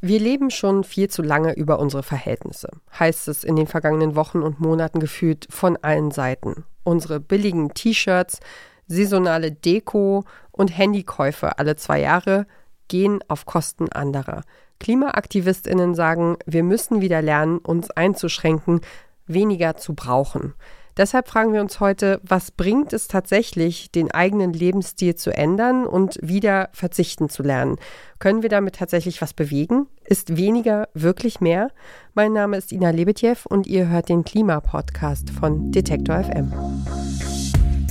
Wir 0.00 0.20
leben 0.20 0.50
schon 0.50 0.84
viel 0.84 1.08
zu 1.08 1.22
lange 1.22 1.54
über 1.54 1.80
unsere 1.80 2.04
Verhältnisse, 2.04 2.68
heißt 2.96 3.26
es 3.26 3.42
in 3.42 3.56
den 3.56 3.66
vergangenen 3.66 4.14
Wochen 4.14 4.42
und 4.42 4.60
Monaten 4.60 5.00
gefühlt 5.00 5.48
von 5.50 5.76
allen 5.82 6.12
Seiten. 6.12 6.64
Unsere 6.84 7.18
billigen 7.18 7.74
T-Shirts, 7.74 8.38
saisonale 8.86 9.50
Deko 9.50 10.24
und 10.52 10.68
Handykäufe 10.68 11.58
alle 11.58 11.74
zwei 11.74 12.00
Jahre 12.00 12.46
gehen 12.86 13.18
auf 13.26 13.44
Kosten 13.44 13.88
anderer. 13.90 14.42
Klimaaktivistinnen 14.78 15.96
sagen, 15.96 16.36
wir 16.46 16.62
müssen 16.62 17.00
wieder 17.00 17.20
lernen, 17.20 17.58
uns 17.58 17.90
einzuschränken, 17.90 18.80
weniger 19.26 19.76
zu 19.76 19.94
brauchen. 19.94 20.54
Deshalb 20.98 21.28
fragen 21.28 21.52
wir 21.52 21.60
uns 21.60 21.78
heute, 21.78 22.20
was 22.24 22.50
bringt 22.50 22.92
es 22.92 23.06
tatsächlich, 23.06 23.92
den 23.92 24.10
eigenen 24.10 24.52
Lebensstil 24.52 25.14
zu 25.14 25.30
ändern 25.30 25.86
und 25.86 26.18
wieder 26.20 26.70
verzichten 26.72 27.28
zu 27.28 27.44
lernen? 27.44 27.76
Können 28.18 28.42
wir 28.42 28.48
damit 28.48 28.74
tatsächlich 28.74 29.22
was 29.22 29.32
bewegen? 29.32 29.86
Ist 30.04 30.36
weniger 30.36 30.88
wirklich 30.94 31.40
mehr? 31.40 31.70
Mein 32.14 32.32
Name 32.32 32.56
ist 32.56 32.72
Ina 32.72 32.90
Lebetjew 32.90 33.36
und 33.48 33.68
ihr 33.68 33.88
hört 33.88 34.08
den 34.08 34.24
Klimapodcast 34.24 35.30
von 35.30 35.70
Detektor 35.70 36.24
FM. 36.24 36.52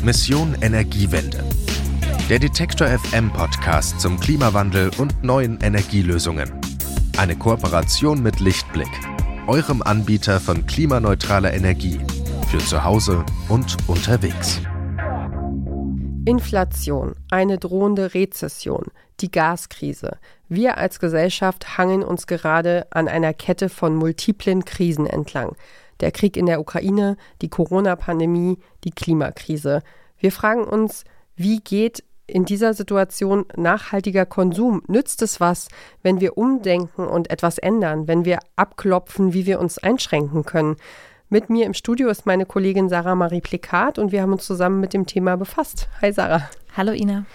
Mission 0.03 0.58
Energiewende. 0.59 1.45
Der 2.30 2.39
Detektor 2.39 2.88
FM 2.89 3.31
Podcast 3.31 4.02
zum 4.02 4.19
Klimawandel 4.19 4.91
und 4.97 5.23
neuen 5.23 5.61
Energielösungen. 5.61 6.52
Eine 7.16 7.38
Kooperation 7.38 8.21
mit 8.21 8.41
Lichtblick, 8.41 8.91
eurem 9.47 9.81
Anbieter 9.81 10.41
von 10.41 10.66
klimaneutraler 10.66 11.53
Energie 11.53 12.02
für 12.47 12.59
zu 12.59 12.81
Hause 12.81 13.25
und 13.49 13.75
unterwegs. 13.87 14.61
Inflation, 16.25 17.15
eine 17.29 17.57
drohende 17.57 18.13
Rezession, 18.13 18.85
die 19.19 19.29
Gaskrise. 19.29 20.17
Wir 20.47 20.77
als 20.77 20.99
Gesellschaft 20.99 21.77
hangen 21.77 22.03
uns 22.03 22.25
gerade 22.25 22.88
an 22.91 23.09
einer 23.09 23.33
Kette 23.33 23.67
von 23.67 23.95
multiplen 23.95 24.63
Krisen 24.63 25.07
entlang. 25.07 25.55
Der 25.99 26.11
Krieg 26.11 26.38
in 26.38 26.45
der 26.45 26.61
Ukraine, 26.61 27.17
die 27.41 27.49
Corona-Pandemie, 27.49 28.59
die 28.85 28.91
Klimakrise. 28.91 29.83
Wir 30.17 30.31
fragen 30.31 30.63
uns, 30.63 31.03
wie 31.35 31.59
geht 31.59 32.03
in 32.27 32.45
dieser 32.45 32.73
Situation 32.73 33.45
nachhaltiger 33.55 34.25
Konsum? 34.25 34.83
Nützt 34.88 35.22
es 35.22 35.39
was, 35.41 35.67
wenn 36.02 36.22
wir 36.22 36.38
umdenken 36.38 37.07
und 37.07 37.29
etwas 37.29 37.57
ändern, 37.57 38.07
wenn 38.07 38.23
wir 38.23 38.39
abklopfen, 38.55 39.33
wie 39.33 39.45
wir 39.45 39.59
uns 39.59 39.77
einschränken 39.79 40.44
können? 40.45 40.77
Mit 41.30 41.50
mir 41.50 41.66
im 41.66 41.73
Studio 41.73 42.08
ist 42.08 42.25
meine 42.25 42.45
Kollegin 42.45 42.88
Sarah 42.88 43.14
Marie 43.14 43.42
Plikat 43.42 44.00
und 44.00 44.14
wir 44.14 44.22
haben 44.22 44.31
uns 44.31 44.45
zusammen 44.45 44.80
mit 44.80 44.94
dem 44.94 45.06
Thema 45.06 45.36
befasst. 45.36 45.89
Hi 46.02 46.14
Sarah. 46.14 46.50
Hallo 46.78 46.94
Ina. 46.94 47.25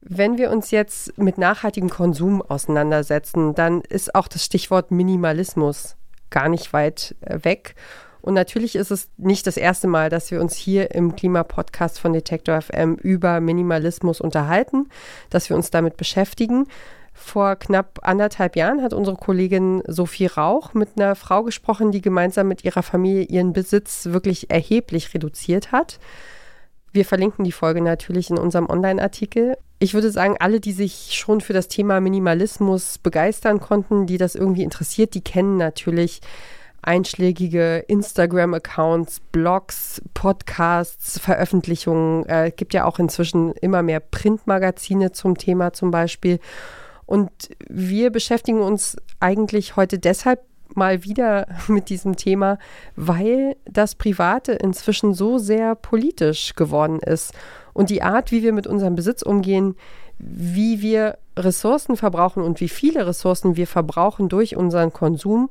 Wenn 0.00 0.38
wir 0.38 0.52
uns 0.52 0.70
jetzt 0.70 1.18
mit 1.18 1.36
nachhaltigem 1.36 1.90
Konsum 1.90 2.40
auseinandersetzen, 2.40 3.52
dann 3.56 3.80
ist 3.80 4.14
auch 4.14 4.28
das 4.28 4.44
Stichwort 4.44 4.92
Minimalismus 4.92 5.96
gar 6.30 6.48
nicht 6.48 6.72
weit 6.72 7.16
äh, 7.22 7.40
weg. 7.42 7.74
Und 8.20 8.34
natürlich 8.34 8.76
ist 8.76 8.92
es 8.92 9.10
nicht 9.16 9.48
das 9.48 9.56
erste 9.56 9.88
Mal, 9.88 10.08
dass 10.08 10.30
wir 10.30 10.40
uns 10.40 10.54
hier 10.54 10.94
im 10.94 11.16
Klimapodcast 11.16 11.98
von 11.98 12.12
Detektor 12.12 12.62
FM 12.62 12.94
über 12.94 13.40
Minimalismus 13.40 14.20
unterhalten, 14.20 14.88
dass 15.30 15.48
wir 15.50 15.56
uns 15.56 15.70
damit 15.72 15.96
beschäftigen. 15.96 16.68
Vor 17.16 17.54
knapp 17.54 18.00
anderthalb 18.02 18.56
Jahren 18.56 18.82
hat 18.82 18.92
unsere 18.92 19.16
Kollegin 19.16 19.82
Sophie 19.86 20.26
Rauch 20.26 20.74
mit 20.74 20.90
einer 20.96 21.14
Frau 21.14 21.44
gesprochen, 21.44 21.92
die 21.92 22.02
gemeinsam 22.02 22.48
mit 22.48 22.64
ihrer 22.64 22.82
Familie 22.82 23.22
ihren 23.22 23.52
Besitz 23.52 24.06
wirklich 24.06 24.50
erheblich 24.50 25.14
reduziert 25.14 25.70
hat. 25.70 26.00
Wir 26.90 27.04
verlinken 27.04 27.44
die 27.44 27.52
Folge 27.52 27.80
natürlich 27.80 28.30
in 28.30 28.38
unserem 28.38 28.68
Online-Artikel. 28.68 29.56
Ich 29.78 29.94
würde 29.94 30.10
sagen, 30.10 30.36
alle, 30.40 30.58
die 30.58 30.72
sich 30.72 31.10
schon 31.12 31.40
für 31.40 31.52
das 31.52 31.68
Thema 31.68 32.00
Minimalismus 32.00 32.98
begeistern 32.98 33.60
konnten, 33.60 34.06
die 34.06 34.18
das 34.18 34.34
irgendwie 34.34 34.64
interessiert, 34.64 35.14
die 35.14 35.20
kennen 35.20 35.56
natürlich 35.56 36.20
einschlägige 36.82 37.84
Instagram-Accounts, 37.88 39.20
Blogs, 39.32 40.02
Podcasts, 40.14 41.18
Veröffentlichungen. 41.18 42.26
Äh, 42.26 42.48
es 42.48 42.56
gibt 42.56 42.74
ja 42.74 42.84
auch 42.84 42.98
inzwischen 42.98 43.52
immer 43.52 43.82
mehr 43.82 44.00
Printmagazine 44.00 45.12
zum 45.12 45.38
Thema 45.38 45.72
zum 45.72 45.90
Beispiel. 45.90 46.40
Und 47.06 47.30
wir 47.68 48.10
beschäftigen 48.10 48.60
uns 48.60 48.96
eigentlich 49.20 49.76
heute 49.76 49.98
deshalb 49.98 50.40
mal 50.74 51.04
wieder 51.04 51.46
mit 51.68 51.88
diesem 51.88 52.16
Thema, 52.16 52.58
weil 52.96 53.56
das 53.64 53.94
Private 53.94 54.52
inzwischen 54.52 55.14
so 55.14 55.38
sehr 55.38 55.74
politisch 55.74 56.54
geworden 56.54 57.00
ist. 57.00 57.32
Und 57.72 57.90
die 57.90 58.02
Art, 58.02 58.30
wie 58.30 58.42
wir 58.42 58.52
mit 58.52 58.66
unserem 58.66 58.94
Besitz 58.94 59.22
umgehen, 59.22 59.76
wie 60.18 60.80
wir 60.80 61.18
Ressourcen 61.36 61.96
verbrauchen 61.96 62.42
und 62.42 62.60
wie 62.60 62.68
viele 62.68 63.06
Ressourcen 63.06 63.56
wir 63.56 63.66
verbrauchen 63.66 64.28
durch 64.28 64.56
unseren 64.56 64.92
Konsum, 64.92 65.50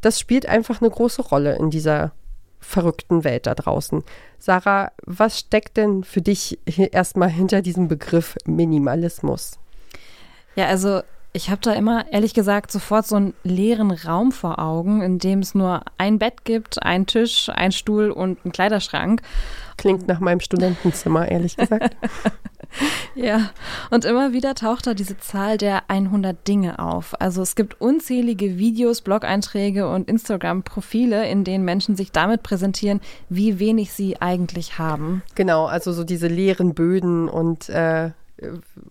das 0.00 0.20
spielt 0.20 0.46
einfach 0.46 0.80
eine 0.80 0.90
große 0.90 1.22
Rolle 1.22 1.56
in 1.56 1.70
dieser 1.70 2.12
verrückten 2.60 3.24
Welt 3.24 3.46
da 3.46 3.54
draußen. 3.54 4.04
Sarah, 4.38 4.92
was 5.04 5.38
steckt 5.38 5.76
denn 5.76 6.04
für 6.04 6.22
dich 6.22 6.58
erstmal 6.92 7.28
hinter 7.28 7.62
diesem 7.62 7.88
Begriff 7.88 8.36
Minimalismus? 8.44 9.58
Ja, 10.56 10.66
also 10.66 11.02
ich 11.32 11.50
habe 11.50 11.60
da 11.60 11.72
immer, 11.74 12.10
ehrlich 12.12 12.32
gesagt, 12.32 12.72
sofort 12.72 13.06
so 13.06 13.16
einen 13.16 13.34
leeren 13.44 13.90
Raum 13.90 14.32
vor 14.32 14.58
Augen, 14.58 15.02
in 15.02 15.18
dem 15.18 15.40
es 15.40 15.54
nur 15.54 15.82
ein 15.98 16.18
Bett 16.18 16.44
gibt, 16.44 16.82
ein 16.82 17.06
Tisch, 17.06 17.50
ein 17.50 17.72
Stuhl 17.72 18.10
und 18.10 18.38
einen 18.42 18.52
Kleiderschrank. 18.52 19.20
Klingt 19.76 20.08
nach 20.08 20.18
meinem 20.18 20.40
Studentenzimmer, 20.40 21.30
ehrlich 21.30 21.56
gesagt. 21.56 21.94
ja, 23.14 23.50
und 23.90 24.04
immer 24.04 24.32
wieder 24.32 24.54
taucht 24.54 24.86
da 24.86 24.94
diese 24.94 25.18
Zahl 25.18 25.58
der 25.58 25.88
100 25.88 26.46
Dinge 26.46 26.78
auf. 26.78 27.20
Also 27.20 27.42
es 27.42 27.54
gibt 27.54 27.80
unzählige 27.80 28.58
Videos, 28.58 29.00
Blog-Einträge 29.00 29.88
und 29.88 30.08
Instagram-Profile, 30.08 31.28
in 31.28 31.44
denen 31.44 31.64
Menschen 31.64 31.96
sich 31.96 32.12
damit 32.12 32.42
präsentieren, 32.42 33.00
wie 33.28 33.58
wenig 33.58 33.92
sie 33.92 34.20
eigentlich 34.20 34.78
haben. 34.78 35.22
Genau, 35.34 35.66
also 35.66 35.92
so 35.92 36.04
diese 36.04 36.28
leeren 36.28 36.74
Böden 36.74 37.28
und 37.28 37.68
äh, 37.68 38.10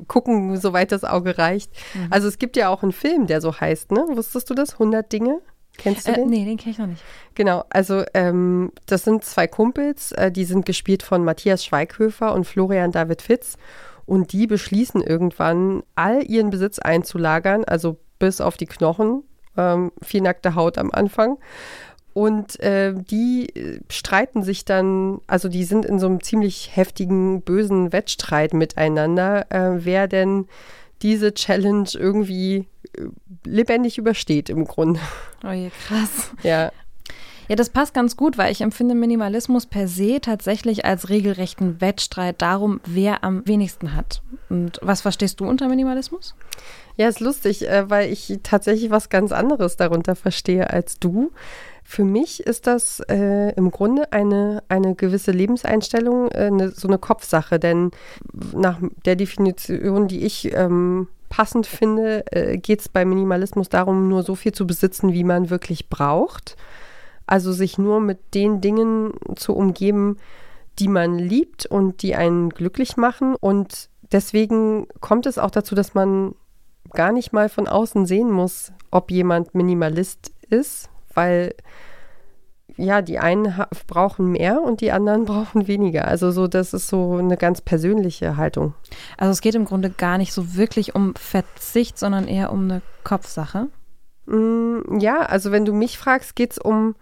gucken, 0.08 0.58
soweit 0.58 0.92
das 0.92 1.04
Auge 1.04 1.38
reicht. 1.38 1.72
Mhm. 1.94 2.08
Also 2.10 2.28
es 2.28 2.38
gibt 2.38 2.58
ja 2.58 2.70
auch 2.70 2.84
einen 2.84 2.92
Film, 2.92 3.28
der 3.28 3.42
so 3.42 3.60
heißt, 3.60 3.92
ne? 3.92 4.06
Wusstest 4.10 4.50
du 4.50 4.54
das? 4.54 4.74
100 4.74 5.12
Dinge? 5.12 5.42
Kennst 5.78 6.08
du 6.08 6.12
äh, 6.12 6.16
den? 6.16 6.30
Nee, 6.30 6.46
den 6.46 6.58
kenne 6.58 6.72
ich 6.72 6.78
noch 6.78 6.88
nicht. 6.88 7.04
Genau, 7.36 7.66
also 7.70 8.04
ähm, 8.14 8.72
das 8.86 9.04
sind 9.04 9.24
zwei 9.24 9.48
Kumpels, 9.48 10.12
äh, 10.14 10.32
die 10.32 10.46
sind 10.46 10.66
gespielt 10.66 11.04
von 11.04 11.24
Matthias 11.24 11.66
Schweighöfer 11.66 12.34
und 12.34 12.46
Florian 12.46 12.92
David 12.92 13.22
Fitz 13.22 13.58
und 14.06 14.32
die 14.32 14.48
beschließen 14.48 15.02
irgendwann, 15.02 15.84
all 15.96 16.24
ihren 16.24 16.50
Besitz 16.50 16.80
einzulagern, 16.80 17.66
also 17.66 17.98
bis 18.20 18.40
auf 18.40 18.56
die 18.58 18.68
Knochen, 18.68 19.24
ähm, 19.58 19.92
viel 20.02 20.22
nackte 20.22 20.56
Haut 20.56 20.78
am 20.78 20.92
Anfang 20.92 21.38
und 22.16 22.62
äh, 22.62 22.94
die 22.96 23.50
äh, 23.50 23.82
streiten 23.90 24.42
sich 24.42 24.64
dann, 24.64 25.20
also 25.28 25.50
die 25.50 25.66
sind 25.66 25.84
in 25.84 26.00
so 26.00 26.06
einem 26.06 26.24
ziemlich 26.24 26.74
heftigen, 26.74 27.42
bösen 27.42 27.92
Wettstreit 27.92 28.54
miteinander, 28.54 29.52
äh, 29.52 29.84
wer 29.84 30.08
denn 30.08 30.48
diese 31.02 31.34
Challenge 31.34 31.90
irgendwie 31.94 32.70
äh, 32.98 33.02
lebendig 33.44 33.98
übersteht 33.98 34.50
im 34.50 34.64
Grunde. 34.64 35.02
Oh 35.44 35.52
je, 35.52 35.70
krass. 35.88 36.32
Ja. 36.42 36.72
Ja, 37.50 37.56
das 37.58 37.70
passt 37.70 37.94
ganz 37.94 38.16
gut, 38.16 38.38
weil 38.38 38.52
ich 38.52 38.62
empfinde 38.62 38.96
Minimalismus 38.96 39.66
per 39.66 39.88
se 39.90 40.20
tatsächlich 40.22 40.86
als 40.86 41.10
regelrechten 41.10 41.82
Wettstreit 41.82 42.42
darum, 42.42 42.80
wer 42.86 43.26
am 43.26 43.46
wenigsten 43.46 43.94
hat. 43.94 44.22
Und 44.50 44.80
was 44.82 45.02
verstehst 45.02 45.42
du 45.42 45.48
unter 45.48 45.68
Minimalismus? 45.68 46.34
Ja, 46.96 47.10
ist 47.10 47.20
lustig, 47.20 47.68
äh, 47.68 47.90
weil 47.90 48.12
ich 48.12 48.40
tatsächlich 48.42 48.90
was 48.90 49.10
ganz 49.10 49.34
anderes 49.34 49.76
darunter 49.76 50.16
verstehe 50.16 50.70
als 50.70 50.98
du. 50.98 51.32
Für 51.88 52.04
mich 52.04 52.42
ist 52.42 52.66
das 52.66 53.00
äh, 53.10 53.54
im 53.54 53.70
Grunde 53.70 54.12
eine, 54.12 54.64
eine 54.70 54.96
gewisse 54.96 55.32
Lebenseinstellung, 55.32 56.30
äh, 56.32 56.48
eine, 56.48 56.72
so 56.72 56.88
eine 56.88 56.98
Kopfsache, 56.98 57.60
denn 57.60 57.92
nach 58.54 58.80
der 59.06 59.16
Definition, 59.16 60.08
die 60.08 60.26
ich 60.26 60.52
ähm, 60.56 61.08
passend 61.30 61.68
finde, 61.68 62.26
äh, 62.32 62.58
geht 62.58 62.82
es 62.82 62.90
bei 62.90 63.06
Minimalismus 63.06 63.70
darum, 63.70 64.10
nur 64.10 64.24
so 64.24 64.34
viel 64.34 64.52
zu 64.52 64.66
besitzen, 64.66 65.14
wie 65.14 65.24
man 65.24 65.52
wirklich 65.52 65.88
braucht. 65.88 66.58
Also 67.28 67.52
sich 67.54 67.78
nur 67.78 68.02
mit 68.02 68.34
den 68.34 68.62
Dingen 68.62 69.14
zu 69.36 69.56
umgeben, 69.56 70.18
die 70.80 70.88
man 70.88 71.20
liebt 71.20 71.68
und 71.68 72.02
die 72.02 72.16
einen 72.16 72.50
glücklich 72.50 72.98
machen. 72.98 73.36
Und 73.36 73.90
deswegen 74.12 74.88
kommt 75.02 75.28
es 75.28 75.38
auch 75.38 75.52
dazu, 75.52 75.76
dass 75.76 75.94
man 75.94 76.34
gar 76.94 77.12
nicht 77.12 77.32
mal 77.32 77.48
von 77.48 77.68
außen 77.68 78.08
sehen 78.08 78.32
muss, 78.32 78.72
ob 78.90 79.12
jemand 79.12 79.54
Minimalist 79.54 80.32
ist, 80.50 80.90
weil 81.16 81.56
ja, 82.78 83.02
die 83.02 83.20
einen 83.20 83.54
brauchen 83.88 84.32
mehr 84.32 84.62
und 84.62 84.82
die 84.82 84.92
anderen 84.92 85.26
brauchen 85.26 85.68
weniger. 85.68 86.08
Also 86.08 86.32
so, 86.32 86.48
das 86.48 86.74
ist 86.74 86.88
so 86.88 87.16
eine 87.18 87.38
ganz 87.38 87.62
persönliche 87.62 88.38
Haltung. 88.38 88.74
Also 89.18 89.32
es 89.32 89.42
geht 89.42 89.56
im 89.56 89.66
Grunde 89.66 89.90
gar 89.90 90.18
nicht 90.18 90.34
so 90.34 90.56
wirklich 90.56 90.96
um 90.96 91.16
Verzicht, 91.16 91.98
sondern 91.98 92.28
eher 92.28 92.52
um 92.52 92.66
eine 92.66 92.82
Kopfsache. 93.04 93.68
Mm, 94.26 95.00
ja, 95.00 95.20
also 95.22 95.52
wenn 95.52 95.66
du 95.66 95.74
mich 95.74 95.98
fragst, 95.98 96.36
geht 96.36 96.52
es 96.52 96.58
um, 96.58 96.96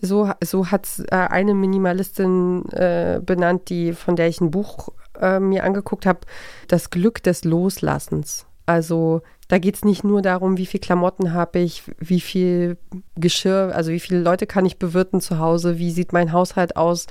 so, 0.00 0.30
so 0.42 0.70
hat 0.70 0.88
äh, 1.10 1.16
eine 1.16 1.54
Minimalistin 1.54 2.68
äh, 2.70 3.20
benannt, 3.24 3.68
die, 3.68 3.92
von 3.92 4.16
der 4.16 4.28
ich 4.28 4.40
ein 4.40 4.50
Buch 4.50 4.90
äh, 5.20 5.40
mir 5.40 5.64
angeguckt 5.64 6.06
habe, 6.06 6.20
das 6.68 6.90
Glück 6.90 7.22
des 7.22 7.44
Loslassens. 7.44 8.46
Also 8.66 9.22
da 9.48 9.58
geht 9.58 9.76
es 9.76 9.84
nicht 9.84 10.04
nur 10.04 10.22
darum, 10.22 10.56
wie 10.56 10.66
viel 10.66 10.80
Klamotten 10.80 11.32
habe 11.32 11.58
ich, 11.58 11.82
wie 11.98 12.20
viel 12.20 12.78
Geschirr, 13.14 13.72
also 13.74 13.90
wie 13.90 14.00
viele 14.00 14.20
Leute 14.20 14.46
kann 14.46 14.66
ich 14.66 14.78
bewirten 14.78 15.20
zu 15.20 15.38
Hause, 15.38 15.78
wie 15.78 15.90
sieht 15.90 16.12
mein 16.12 16.32
Haushalt 16.32 16.76
aus, 16.76 17.06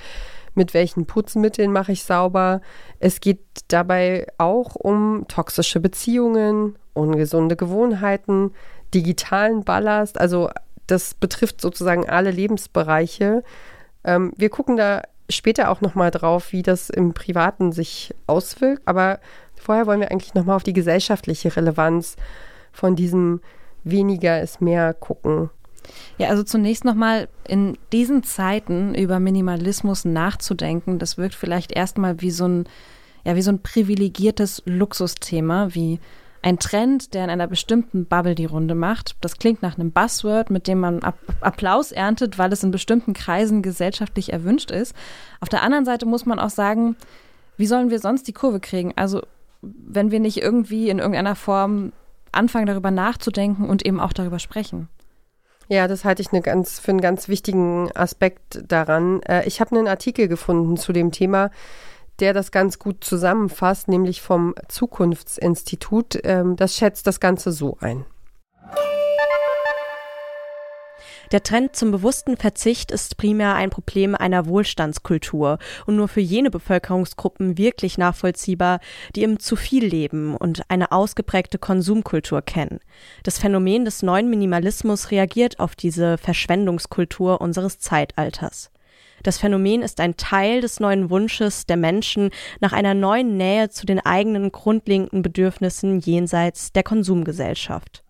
mit 0.56 0.74
welchen 0.74 1.06
Putzmitteln 1.06 1.71
mache 1.71 1.91
ich 1.91 2.03
sauber. 2.03 2.62
Es 3.00 3.21
geht 3.21 3.41
dabei 3.68 4.27
auch 4.38 4.75
um 4.75 5.25
toxische 5.27 5.80
Beziehungen, 5.80 6.75
ungesunde 6.94 7.56
Gewohnheiten, 7.56 8.51
digitalen 8.94 9.63
Ballast. 9.63 10.19
Also 10.19 10.50
das 10.88 11.13
betrifft 11.13 11.62
sozusagen 11.62 12.09
alle 12.09 12.31
Lebensbereiche. 12.31 13.44
Ähm, 14.03 14.33
wir 14.38 14.50
gucken 14.50 14.77
da 14.77 15.03
später 15.30 15.69
auch 15.69 15.81
nochmal 15.81 16.12
drauf, 16.12 16.51
wie 16.51 16.62
das 16.62 16.89
im 16.89 17.13
Privaten 17.13 17.71
sich 17.71 18.13
auswirkt. 18.27 18.81
Aber 18.85 19.19
vorher 19.63 19.88
wollen 19.88 20.00
wir 20.00 20.12
eigentlich 20.12 20.33
nochmal 20.33 20.56
auf 20.56 20.63
die 20.63 20.74
gesellschaftliche 20.74 21.56
Relevanz 21.56 22.15
von 22.71 22.95
diesem 22.95 23.42
weniger 23.83 24.42
ist 24.42 24.62
mehr 24.62 24.94
gucken. 24.94 25.50
Ja, 26.18 26.30
also 26.30 26.44
zunächst 26.44 26.86
nochmal 26.86 27.27
in 27.48 27.77
diesen 27.92 28.24
Zeiten 28.24 28.95
über 28.95 29.19
Minimalismus 29.19 30.06
nachzudenken, 30.06 31.00
das 31.00 31.18
wirkt 31.18 31.36
vielleicht 31.36 31.71
erstmal 31.71 32.21
wie 32.21 32.31
so 32.31 32.48
ein, 32.48 32.65
ja, 33.25 33.36
wie 33.36 33.42
so 33.42 33.51
ein 33.51 33.62
privilegiertes 33.62 34.63
Luxusthema, 34.65 35.69
wie 35.74 36.00
ein 36.42 36.59
Trend, 36.59 37.13
der 37.13 37.24
in 37.24 37.30
einer 37.30 37.48
bestimmten 37.48 38.06
Bubble 38.06 38.36
die 38.36 38.45
Runde 38.45 38.75
macht. 38.75 39.16
Das 39.21 39.38
klingt 39.38 39.62
nach 39.62 39.77
einem 39.77 39.92
Buzzword, 39.92 40.50
mit 40.50 40.68
dem 40.68 40.81
man 40.81 41.00
Applaus 41.39 41.94
erntet, 41.94 42.38
weil 42.38 42.51
es 42.51 42.63
in 42.63 42.71
bestimmten 42.71 43.13
Kreisen 43.13 43.62
gesellschaftlich 43.62 44.33
erwünscht 44.33 44.69
ist. 44.69 44.94
Auf 45.39 45.48
der 45.48 45.63
anderen 45.63 45.86
Seite 45.86 46.06
muss 46.06 46.25
man 46.25 46.39
auch 46.39 46.50
sagen, 46.50 46.98
wie 47.56 47.66
sollen 47.66 47.92
wir 47.92 48.00
sonst 48.00 48.27
die 48.27 48.33
Kurve 48.33 48.59
kriegen? 48.59 48.92
Also, 48.98 49.21
wenn 49.63 50.12
wir 50.12 50.19
nicht 50.19 50.42
irgendwie 50.42 50.89
in 50.89 51.00
irgendeiner 51.00 51.36
Form 51.36 51.94
anfangen, 52.31 52.65
darüber 52.65 52.92
nachzudenken 52.92 53.69
und 53.69 53.86
eben 53.86 54.00
auch 54.00 54.13
darüber 54.13 54.39
sprechen. 54.39 54.89
Ja, 55.69 55.88
das 55.88 56.04
halte 56.04 56.21
ich 56.21 56.31
eine 56.31 56.42
ganz, 56.42 56.80
für 56.80 56.92
einen 56.92 57.01
ganz 57.01 57.27
wichtigen 57.27 57.89
Aspekt 57.95 58.63
daran. 58.68 59.21
Äh, 59.24 59.48
ich 59.48 59.62
habe 59.62 59.75
einen 59.75 59.88
Artikel 59.88 60.27
gefunden 60.27 60.77
zu 60.77 60.92
dem 60.92 61.12
Thema, 61.12 61.51
der 62.19 62.33
das 62.33 62.51
ganz 62.51 62.80
gut 62.80 63.04
zusammenfasst, 63.04 63.88
nämlich 63.88 64.21
vom 64.21 64.56
Zukunftsinstitut. 64.68 66.19
Ähm, 66.24 66.56
das 66.57 66.75
schätzt 66.75 67.07
das 67.07 67.19
Ganze 67.19 67.51
so 67.51 67.77
ein. 67.80 68.06
Der 71.33 71.41
Trend 71.41 71.75
zum 71.75 71.89
bewussten 71.89 72.38
Verzicht 72.38 72.91
ist 72.91 73.18
primär 73.18 73.56
ein 73.56 73.71
Problem 73.71 74.13
einer 74.13 74.45
Wohlstandskultur 74.45 75.57
und 75.88 75.95
nur 75.95 76.07
für 76.07 76.21
jene 76.21 76.51
Bevölkerungsgruppen 76.51 77.57
wirklich 77.57 77.97
nachvollziehbar, 77.97 78.80
die 79.15 79.24
im 79.24 79.39
zu 79.39 79.56
viel 79.56 79.83
leben 79.83 80.38
und 80.38 80.62
eine 80.69 80.91
ausgeprägte 80.91 81.57
Konsumkultur 81.57 82.44
kennen. 82.44 82.81
Das 83.24 83.39
Phänomen 83.39 83.83
des 83.83 84.03
neuen 84.03 84.30
Minimalismus 84.30 85.09
reagiert 85.09 85.59
auf 85.59 85.75
diese 85.75 86.19
Verschwendungskultur 86.19 87.41
unseres 87.41 87.80
Zeitalters. 87.80 88.69
Das 89.24 89.39
Phänomen 89.39 89.81
ist 89.81 90.01
ein 90.01 90.18
Teil 90.18 90.62
des 90.62 90.80
neuen 90.80 91.09
Wunsches 91.09 91.65
der 91.65 91.77
Menschen 91.77 92.30
nach 92.59 92.74
einer 92.74 92.94
neuen 92.94 93.38
Nähe 93.38 93.69
zu 93.69 93.88
den 93.88 94.00
eigenen 94.00 94.51
grundlegenden 94.51 95.24
Bedürfnissen 95.24 96.00
jenseits 96.00 96.74
der 96.74 96.83
Konsumgesellschaft. 96.83 98.03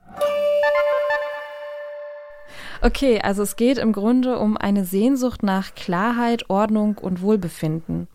Okay, 2.85 3.21
also 3.21 3.44
es 3.44 3.56
geht 3.56 3.77
im 3.77 3.94
Grunde 3.94 4.38
um 4.38 4.57
eine 4.57 4.83
Sehnsucht 4.83 5.41
nach 5.41 5.74
Klarheit, 5.74 6.50
Ordnung 6.50 6.97
und 6.97 7.21
Wohlbefinden. 7.21 8.09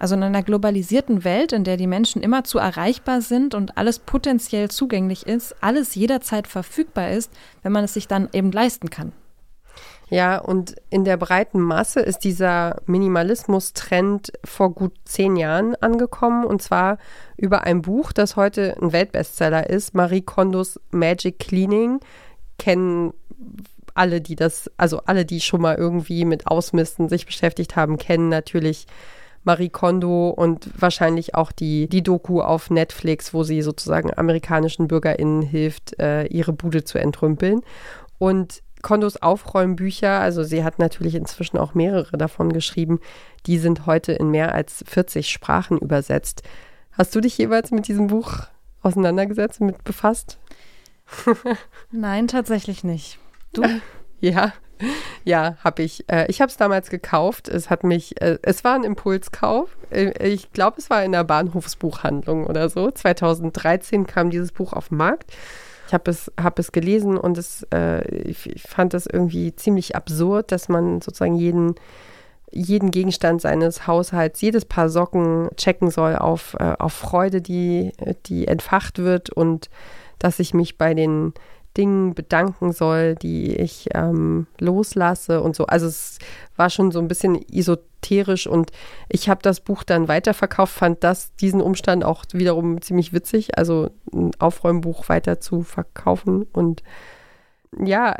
Also 0.00 0.16
in 0.16 0.24
einer 0.24 0.42
globalisierten 0.42 1.22
Welt, 1.22 1.52
in 1.52 1.62
der 1.62 1.76
die 1.76 1.86
Menschen 1.86 2.20
immer 2.20 2.42
zu 2.42 2.58
erreichbar 2.58 3.20
sind 3.20 3.54
und 3.54 3.78
alles 3.78 4.00
potenziell 4.00 4.72
zugänglich 4.72 5.24
ist, 5.24 5.54
alles 5.60 5.94
jederzeit 5.94 6.48
verfügbar 6.48 7.12
ist, 7.12 7.32
wenn 7.62 7.70
man 7.70 7.84
es 7.84 7.94
sich 7.94 8.08
dann 8.08 8.28
eben 8.32 8.50
leisten 8.50 8.90
kann. 8.90 9.12
Ja, 10.10 10.38
und 10.38 10.74
in 10.90 11.04
der 11.04 11.16
breiten 11.16 11.60
Masse 11.60 12.00
ist 12.00 12.24
dieser 12.24 12.80
Minimalismus-Trend 12.86 14.32
vor 14.44 14.74
gut 14.74 14.94
zehn 15.04 15.36
Jahren 15.36 15.76
angekommen 15.76 16.44
und 16.44 16.60
zwar 16.60 16.98
über 17.36 17.62
ein 17.62 17.82
Buch, 17.82 18.10
das 18.10 18.34
heute 18.34 18.76
ein 18.82 18.92
Weltbestseller 18.92 19.70
ist, 19.70 19.94
Marie 19.94 20.22
Kondos 20.22 20.80
Magic 20.90 21.38
Cleaning. 21.38 22.00
Kennen 22.58 23.12
alle, 23.98 24.20
die 24.20 24.36
das, 24.36 24.70
also 24.76 25.02
alle, 25.04 25.24
die 25.24 25.40
schon 25.40 25.60
mal 25.60 25.76
irgendwie 25.76 26.24
mit 26.24 26.46
Ausmisten 26.46 27.08
sich 27.08 27.26
beschäftigt 27.26 27.76
haben, 27.76 27.98
kennen 27.98 28.28
natürlich 28.28 28.86
Marie 29.44 29.68
Kondo 29.68 30.30
und 30.30 30.68
wahrscheinlich 30.80 31.34
auch 31.34 31.52
die, 31.52 31.88
die 31.88 32.02
Doku 32.02 32.40
auf 32.40 32.70
Netflix, 32.70 33.32
wo 33.34 33.44
sie 33.44 33.62
sozusagen 33.62 34.16
amerikanischen 34.16 34.88
BürgerInnen 34.88 35.42
hilft, 35.42 35.98
äh, 35.98 36.24
ihre 36.26 36.52
Bude 36.52 36.84
zu 36.84 36.98
entrümpeln. 36.98 37.62
Und 38.18 38.62
Kondos 38.82 39.16
Aufräumbücher, 39.16 40.20
also 40.20 40.44
sie 40.44 40.62
hat 40.62 40.78
natürlich 40.78 41.14
inzwischen 41.14 41.58
auch 41.58 41.74
mehrere 41.74 42.16
davon 42.16 42.52
geschrieben, 42.52 43.00
die 43.46 43.58
sind 43.58 43.86
heute 43.86 44.12
in 44.12 44.30
mehr 44.30 44.54
als 44.54 44.84
40 44.86 45.30
Sprachen 45.30 45.78
übersetzt. 45.78 46.42
Hast 46.92 47.14
du 47.14 47.20
dich 47.20 47.36
jeweils 47.38 47.70
mit 47.70 47.88
diesem 47.88 48.08
Buch 48.08 48.42
auseinandergesetzt, 48.82 49.60
mit 49.60 49.82
befasst? 49.82 50.38
Nein, 51.90 52.28
tatsächlich 52.28 52.84
nicht. 52.84 53.18
Du? 53.58 53.80
ja. 54.20 54.52
Ja, 55.24 55.56
habe 55.64 55.82
ich. 55.82 56.04
Äh, 56.08 56.26
ich 56.28 56.40
habe 56.40 56.50
es 56.50 56.56
damals 56.56 56.90
gekauft. 56.90 57.48
Es 57.48 57.68
hat 57.68 57.84
mich, 57.84 58.20
äh, 58.22 58.38
es 58.42 58.64
war 58.64 58.74
ein 58.74 58.84
Impulskauf. 58.84 59.76
Äh, 59.90 60.12
ich 60.28 60.52
glaube, 60.52 60.76
es 60.78 60.88
war 60.88 61.04
in 61.04 61.12
der 61.12 61.24
Bahnhofsbuchhandlung 61.24 62.46
oder 62.46 62.68
so. 62.68 62.90
2013 62.90 64.06
kam 64.06 64.30
dieses 64.30 64.52
Buch 64.52 64.72
auf 64.72 64.88
den 64.88 64.98
Markt. 64.98 65.32
Ich 65.88 65.94
habe 65.94 66.10
es, 66.10 66.30
hab 66.40 66.58
es 66.58 66.70
gelesen 66.70 67.16
und 67.16 67.38
es, 67.38 67.66
äh, 67.74 68.06
ich, 68.08 68.48
ich 68.48 68.62
fand 68.62 68.94
das 68.94 69.06
irgendwie 69.06 69.56
ziemlich 69.56 69.96
absurd, 69.96 70.52
dass 70.52 70.68
man 70.68 71.00
sozusagen 71.00 71.36
jeden, 71.36 71.76
jeden 72.50 72.90
Gegenstand 72.90 73.40
seines 73.40 73.86
Haushalts, 73.86 74.40
jedes 74.40 74.66
Paar 74.66 74.90
Socken 74.90 75.48
checken 75.56 75.90
soll 75.90 76.16
auf, 76.16 76.56
äh, 76.60 76.74
auf 76.78 76.92
Freude, 76.92 77.40
die, 77.40 77.92
die 78.26 78.46
entfacht 78.48 78.98
wird 78.98 79.30
und 79.30 79.70
dass 80.18 80.40
ich 80.40 80.52
mich 80.52 80.76
bei 80.76 80.94
den 80.94 81.32
Dingen 81.76 82.14
bedanken 82.14 82.72
soll, 82.72 83.14
die 83.14 83.54
ich 83.54 83.88
ähm, 83.94 84.46
loslasse 84.58 85.40
und 85.40 85.54
so. 85.54 85.66
Also 85.66 85.86
es 85.86 86.18
war 86.56 86.70
schon 86.70 86.90
so 86.90 86.98
ein 86.98 87.08
bisschen 87.08 87.40
esoterisch 87.50 88.46
und 88.46 88.70
ich 89.08 89.28
habe 89.28 89.42
das 89.42 89.60
Buch 89.60 89.84
dann 89.84 90.08
weiterverkauft, 90.08 90.74
fand 90.74 91.04
das 91.04 91.34
diesen 91.36 91.60
Umstand 91.60 92.04
auch 92.04 92.24
wiederum 92.32 92.80
ziemlich 92.80 93.12
witzig, 93.12 93.58
also 93.58 93.90
ein 94.12 94.32
Aufräumbuch 94.38 95.08
weiter 95.08 95.40
zu 95.40 95.62
verkaufen 95.62 96.46
und 96.52 96.82
ja, 97.78 98.16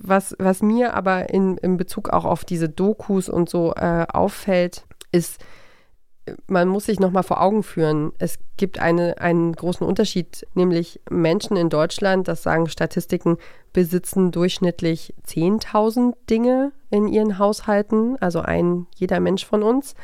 was, 0.00 0.34
was 0.38 0.62
mir 0.62 0.94
aber 0.94 1.30
in, 1.30 1.56
in 1.58 1.76
Bezug 1.76 2.10
auch 2.10 2.24
auf 2.24 2.44
diese 2.44 2.68
Dokus 2.68 3.28
und 3.28 3.48
so 3.48 3.72
äh, 3.74 4.06
auffällt, 4.12 4.84
ist, 5.12 5.38
man 6.46 6.68
muss 6.68 6.86
sich 6.86 7.00
nochmal 7.00 7.22
vor 7.22 7.40
Augen 7.40 7.62
führen, 7.62 8.12
es 8.18 8.38
gibt 8.56 8.78
eine, 8.78 9.18
einen 9.18 9.52
großen 9.52 9.86
Unterschied, 9.86 10.46
nämlich 10.54 11.00
Menschen 11.10 11.56
in 11.56 11.68
Deutschland, 11.68 12.28
das 12.28 12.42
sagen 12.42 12.68
Statistiken, 12.68 13.38
besitzen 13.72 14.30
durchschnittlich 14.30 15.14
10.000 15.26 16.14
Dinge 16.28 16.72
in 16.90 17.08
ihren 17.08 17.38
Haushalten, 17.38 18.16
also 18.20 18.40
ein 18.40 18.86
jeder 18.96 19.20
Mensch 19.20 19.46
von 19.46 19.62
uns. 19.62 19.94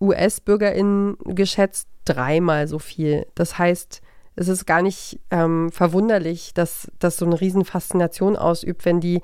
US-BürgerInnen 0.00 1.16
geschätzt 1.24 1.88
dreimal 2.04 2.68
so 2.68 2.78
viel. 2.78 3.26
Das 3.34 3.58
heißt, 3.58 4.02
es 4.36 4.48
ist 4.48 4.66
gar 4.66 4.82
nicht 4.82 5.20
ähm, 5.30 5.70
verwunderlich, 5.70 6.54
dass 6.54 6.90
das 6.98 7.16
so 7.16 7.24
eine 7.24 7.40
Riesenfaszination 7.40 8.36
ausübt, 8.36 8.84
wenn 8.84 9.00
die 9.00 9.20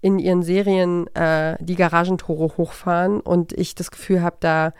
in 0.00 0.18
ihren 0.18 0.42
Serien 0.42 1.06
äh, 1.14 1.56
die 1.60 1.76
Garagentore 1.76 2.56
hochfahren 2.56 3.20
und 3.20 3.52
ich 3.52 3.74
das 3.74 3.90
Gefühl 3.90 4.22
habe, 4.22 4.36
da 4.40 4.74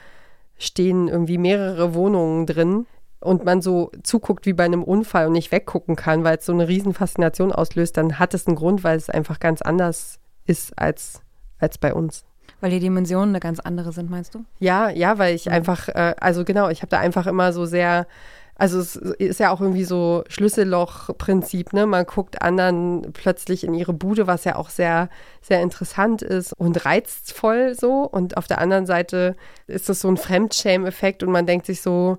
stehen 0.58 1.08
irgendwie 1.08 1.38
mehrere 1.38 1.94
Wohnungen 1.94 2.46
drin 2.46 2.86
und 3.20 3.44
man 3.44 3.62
so 3.62 3.90
zuguckt 4.02 4.46
wie 4.46 4.52
bei 4.52 4.64
einem 4.64 4.82
Unfall 4.82 5.26
und 5.26 5.32
nicht 5.32 5.50
weggucken 5.50 5.96
kann, 5.96 6.24
weil 6.24 6.38
es 6.38 6.46
so 6.46 6.52
eine 6.52 6.68
Riesenfaszination 6.68 7.52
auslöst, 7.52 7.96
dann 7.96 8.18
hat 8.18 8.34
es 8.34 8.46
einen 8.46 8.56
Grund, 8.56 8.84
weil 8.84 8.96
es 8.96 9.10
einfach 9.10 9.40
ganz 9.40 9.62
anders 9.62 10.20
ist 10.44 10.78
als, 10.78 11.22
als 11.58 11.78
bei 11.78 11.94
uns. 11.94 12.24
Weil 12.60 12.70
die 12.70 12.80
Dimensionen 12.80 13.30
eine 13.30 13.40
ganz 13.40 13.60
andere 13.60 13.92
sind, 13.92 14.10
meinst 14.10 14.34
du? 14.34 14.44
Ja, 14.58 14.90
ja, 14.90 15.18
weil 15.18 15.34
ich 15.34 15.46
ja. 15.46 15.52
einfach, 15.52 15.88
äh, 15.88 16.14
also 16.20 16.44
genau, 16.44 16.68
ich 16.68 16.82
habe 16.82 16.90
da 16.90 16.98
einfach 16.98 17.26
immer 17.26 17.52
so 17.52 17.66
sehr 17.66 18.06
also 18.56 18.78
es 18.78 18.94
ist 18.96 19.40
ja 19.40 19.50
auch 19.50 19.60
irgendwie 19.60 19.84
so 19.84 20.22
Schlüsselloch-Prinzip, 20.28 21.72
ne? 21.72 21.86
Man 21.86 22.06
guckt 22.06 22.40
anderen 22.40 23.12
plötzlich 23.12 23.64
in 23.64 23.74
ihre 23.74 23.92
Bude, 23.92 24.26
was 24.26 24.44
ja 24.44 24.56
auch 24.56 24.70
sehr, 24.70 25.08
sehr 25.42 25.60
interessant 25.60 26.22
ist 26.22 26.52
und 26.52 26.84
reizvoll 26.84 27.74
so. 27.74 28.02
Und 28.02 28.36
auf 28.36 28.46
der 28.46 28.60
anderen 28.60 28.86
Seite 28.86 29.34
ist 29.66 29.88
das 29.88 30.00
so 30.00 30.08
ein 30.08 30.16
Fremdschämeffekt 30.16 31.24
und 31.24 31.32
man 31.32 31.46
denkt 31.46 31.66
sich 31.66 31.82
so, 31.82 32.18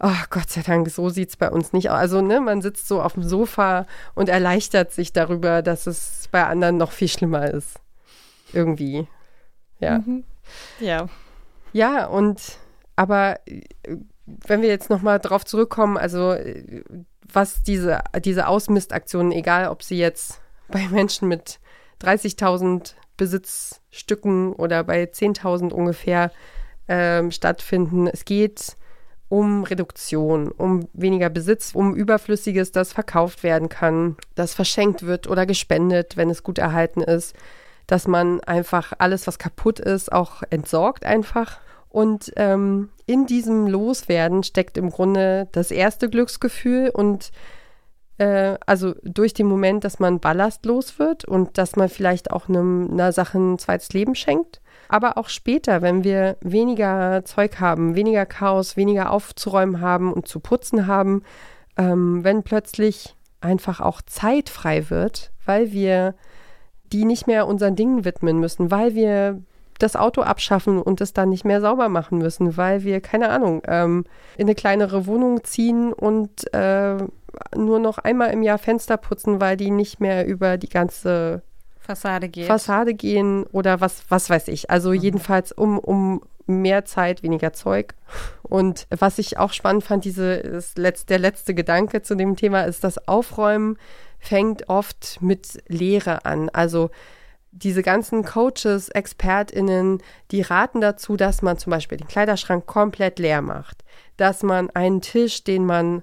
oh 0.00 0.24
Gott 0.30 0.50
sei 0.50 0.62
Dank, 0.62 0.88
so 0.90 1.10
sieht 1.10 1.28
es 1.30 1.36
bei 1.36 1.50
uns 1.50 1.72
nicht 1.72 1.90
aus. 1.90 1.98
Also, 1.98 2.22
ne, 2.22 2.40
man 2.40 2.62
sitzt 2.62 2.88
so 2.88 3.02
auf 3.02 3.14
dem 3.14 3.22
Sofa 3.22 3.86
und 4.14 4.28
erleichtert 4.28 4.92
sich 4.92 5.12
darüber, 5.12 5.60
dass 5.62 5.86
es 5.86 6.28
bei 6.32 6.44
anderen 6.44 6.78
noch 6.78 6.92
viel 6.92 7.08
schlimmer 7.08 7.50
ist. 7.50 7.76
Irgendwie. 8.52 9.06
Ja. 9.80 9.98
Mhm. 9.98 10.24
Ja. 10.80 11.08
Ja, 11.72 12.06
und 12.06 12.40
aber 12.96 13.38
wenn 14.26 14.62
wir 14.62 14.68
jetzt 14.68 14.90
nochmal 14.90 15.18
drauf 15.18 15.44
zurückkommen, 15.44 15.96
also 15.96 16.34
was 17.32 17.62
diese, 17.62 18.00
diese 18.24 18.46
Ausmistaktionen, 18.46 19.32
egal 19.32 19.68
ob 19.68 19.82
sie 19.82 19.98
jetzt 19.98 20.40
bei 20.68 20.86
Menschen 20.88 21.28
mit 21.28 21.60
30.000 22.02 22.94
Besitzstücken 23.16 24.52
oder 24.52 24.84
bei 24.84 25.04
10.000 25.04 25.72
ungefähr 25.72 26.32
ähm, 26.88 27.30
stattfinden. 27.30 28.08
Es 28.08 28.24
geht 28.24 28.76
um 29.28 29.64
Reduktion, 29.64 30.50
um 30.50 30.88
weniger 30.92 31.30
Besitz, 31.30 31.74
um 31.74 31.94
Überflüssiges, 31.94 32.72
das 32.72 32.92
verkauft 32.92 33.42
werden 33.42 33.68
kann, 33.68 34.16
das 34.34 34.54
verschenkt 34.54 35.06
wird 35.06 35.26
oder 35.28 35.46
gespendet, 35.46 36.16
wenn 36.16 36.30
es 36.30 36.42
gut 36.42 36.58
erhalten 36.58 37.00
ist, 37.00 37.34
dass 37.86 38.06
man 38.06 38.40
einfach 38.40 38.92
alles, 38.98 39.26
was 39.26 39.38
kaputt 39.38 39.80
ist, 39.80 40.12
auch 40.12 40.42
entsorgt 40.50 41.04
einfach. 41.04 41.60
Und 41.94 42.32
ähm, 42.34 42.88
in 43.06 43.24
diesem 43.26 43.68
Loswerden 43.68 44.42
steckt 44.42 44.78
im 44.78 44.90
Grunde 44.90 45.46
das 45.52 45.70
erste 45.70 46.10
Glücksgefühl 46.10 46.90
und 46.92 47.30
äh, 48.18 48.58
also 48.66 48.96
durch 49.04 49.32
den 49.32 49.46
Moment, 49.46 49.84
dass 49.84 50.00
man 50.00 50.18
ballastlos 50.18 50.98
wird 50.98 51.24
und 51.24 51.56
dass 51.56 51.76
man 51.76 51.88
vielleicht 51.88 52.32
auch 52.32 52.48
einem, 52.48 52.90
einer 52.90 53.12
Sache 53.12 53.38
ein 53.38 53.60
zweites 53.60 53.92
Leben 53.92 54.16
schenkt. 54.16 54.60
Aber 54.88 55.18
auch 55.18 55.28
später, 55.28 55.82
wenn 55.82 56.02
wir 56.02 56.36
weniger 56.40 57.24
Zeug 57.24 57.60
haben, 57.60 57.94
weniger 57.94 58.26
Chaos, 58.26 58.76
weniger 58.76 59.12
aufzuräumen 59.12 59.80
haben 59.80 60.12
und 60.12 60.26
zu 60.26 60.40
putzen 60.40 60.88
haben, 60.88 61.22
ähm, 61.76 62.24
wenn 62.24 62.42
plötzlich 62.42 63.14
einfach 63.40 63.80
auch 63.80 64.02
Zeit 64.02 64.48
frei 64.48 64.90
wird, 64.90 65.30
weil 65.44 65.70
wir 65.70 66.16
die 66.92 67.04
nicht 67.04 67.28
mehr 67.28 67.46
unseren 67.46 67.76
Dingen 67.76 68.04
widmen 68.04 68.40
müssen, 68.40 68.72
weil 68.72 68.96
wir 68.96 69.40
das 69.78 69.96
Auto 69.96 70.22
abschaffen 70.22 70.80
und 70.80 71.00
es 71.00 71.12
dann 71.12 71.30
nicht 71.30 71.44
mehr 71.44 71.60
sauber 71.60 71.88
machen 71.88 72.18
müssen, 72.18 72.56
weil 72.56 72.84
wir, 72.84 73.00
keine 73.00 73.30
Ahnung, 73.30 73.62
ähm, 73.66 74.04
in 74.36 74.46
eine 74.46 74.54
kleinere 74.54 75.06
Wohnung 75.06 75.44
ziehen 75.44 75.92
und 75.92 76.52
äh, 76.54 76.96
nur 77.56 77.78
noch 77.78 77.98
einmal 77.98 78.30
im 78.30 78.42
Jahr 78.42 78.58
Fenster 78.58 78.96
putzen, 78.96 79.40
weil 79.40 79.56
die 79.56 79.70
nicht 79.70 80.00
mehr 80.00 80.26
über 80.26 80.56
die 80.56 80.68
ganze 80.68 81.42
Fassade 81.80 82.28
gehen. 82.28 82.46
Fassade 82.46 82.94
gehen 82.94 83.44
oder 83.52 83.80
was, 83.80 84.04
was 84.08 84.30
weiß 84.30 84.48
ich. 84.48 84.70
Also 84.70 84.90
mhm. 84.90 84.96
jedenfalls 84.96 85.52
um, 85.52 85.78
um 85.78 86.22
mehr 86.46 86.84
Zeit, 86.84 87.22
weniger 87.22 87.52
Zeug. 87.52 87.94
Und 88.42 88.86
was 88.90 89.18
ich 89.18 89.38
auch 89.38 89.52
spannend 89.52 89.84
fand, 89.84 90.04
diese, 90.04 90.34
ist 90.34 90.78
letzt, 90.78 91.10
der 91.10 91.18
letzte 91.18 91.54
Gedanke 91.54 92.02
zu 92.02 92.14
dem 92.14 92.36
Thema 92.36 92.62
ist, 92.62 92.84
das 92.84 93.08
Aufräumen 93.08 93.76
fängt 94.18 94.68
oft 94.68 95.18
mit 95.20 95.62
Lehre 95.68 96.24
an. 96.24 96.48
Also 96.50 96.90
diese 97.56 97.82
ganzen 97.82 98.24
Coaches, 98.24 98.88
ExpertInnen, 98.88 100.02
die 100.32 100.42
raten 100.42 100.80
dazu, 100.80 101.16
dass 101.16 101.40
man 101.40 101.56
zum 101.56 101.70
Beispiel 101.70 101.98
den 101.98 102.08
Kleiderschrank 102.08 102.66
komplett 102.66 103.18
leer 103.18 103.42
macht, 103.42 103.84
dass 104.16 104.42
man 104.42 104.70
einen 104.70 105.00
Tisch, 105.00 105.44
den 105.44 105.64
man 105.64 106.02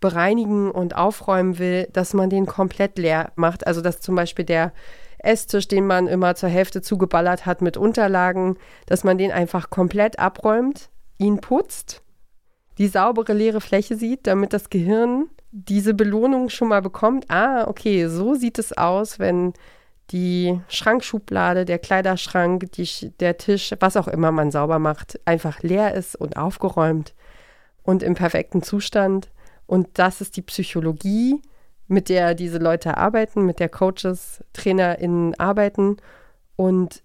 bereinigen 0.00 0.70
und 0.70 0.96
aufräumen 0.96 1.58
will, 1.58 1.88
dass 1.92 2.14
man 2.14 2.30
den 2.30 2.46
komplett 2.46 2.98
leer 2.98 3.32
macht. 3.36 3.66
Also 3.66 3.80
dass 3.80 4.00
zum 4.00 4.16
Beispiel 4.16 4.44
der 4.44 4.72
Esstisch, 5.18 5.68
den 5.68 5.86
man 5.86 6.06
immer 6.06 6.34
zur 6.34 6.48
Hälfte 6.48 6.82
zugeballert 6.82 7.46
hat 7.46 7.62
mit 7.62 7.76
Unterlagen, 7.76 8.56
dass 8.86 9.04
man 9.04 9.18
den 9.18 9.32
einfach 9.32 9.70
komplett 9.70 10.18
abräumt, 10.18 10.90
ihn 11.18 11.40
putzt, 11.40 12.02
die 12.78 12.86
saubere 12.86 13.32
leere 13.32 13.60
Fläche 13.60 13.96
sieht, 13.96 14.26
damit 14.26 14.52
das 14.52 14.70
Gehirn 14.70 15.30
diese 15.50 15.94
Belohnung 15.94 16.48
schon 16.48 16.68
mal 16.68 16.82
bekommt. 16.82 17.28
Ah, 17.28 17.66
okay, 17.66 18.06
so 18.06 18.34
sieht 18.34 18.58
es 18.58 18.76
aus, 18.76 19.18
wenn 19.18 19.54
die 20.10 20.60
Schrankschublade, 20.68 21.64
der 21.64 21.78
Kleiderschrank, 21.78 22.72
die, 22.72 23.12
der 23.20 23.36
Tisch, 23.36 23.74
was 23.80 23.96
auch 23.96 24.08
immer 24.08 24.32
man 24.32 24.50
sauber 24.50 24.78
macht, 24.78 25.20
einfach 25.24 25.62
leer 25.62 25.94
ist 25.94 26.16
und 26.16 26.36
aufgeräumt 26.36 27.14
und 27.82 28.02
im 28.02 28.14
perfekten 28.14 28.62
Zustand. 28.62 29.30
Und 29.66 29.88
das 29.94 30.20
ist 30.20 30.36
die 30.36 30.42
Psychologie, 30.42 31.42
mit 31.88 32.08
der 32.08 32.34
diese 32.34 32.58
Leute 32.58 32.96
arbeiten, 32.96 33.44
mit 33.44 33.60
der 33.60 33.68
Coaches, 33.68 34.42
TrainerInnen 34.52 35.38
arbeiten. 35.38 35.96
Und 36.56 37.02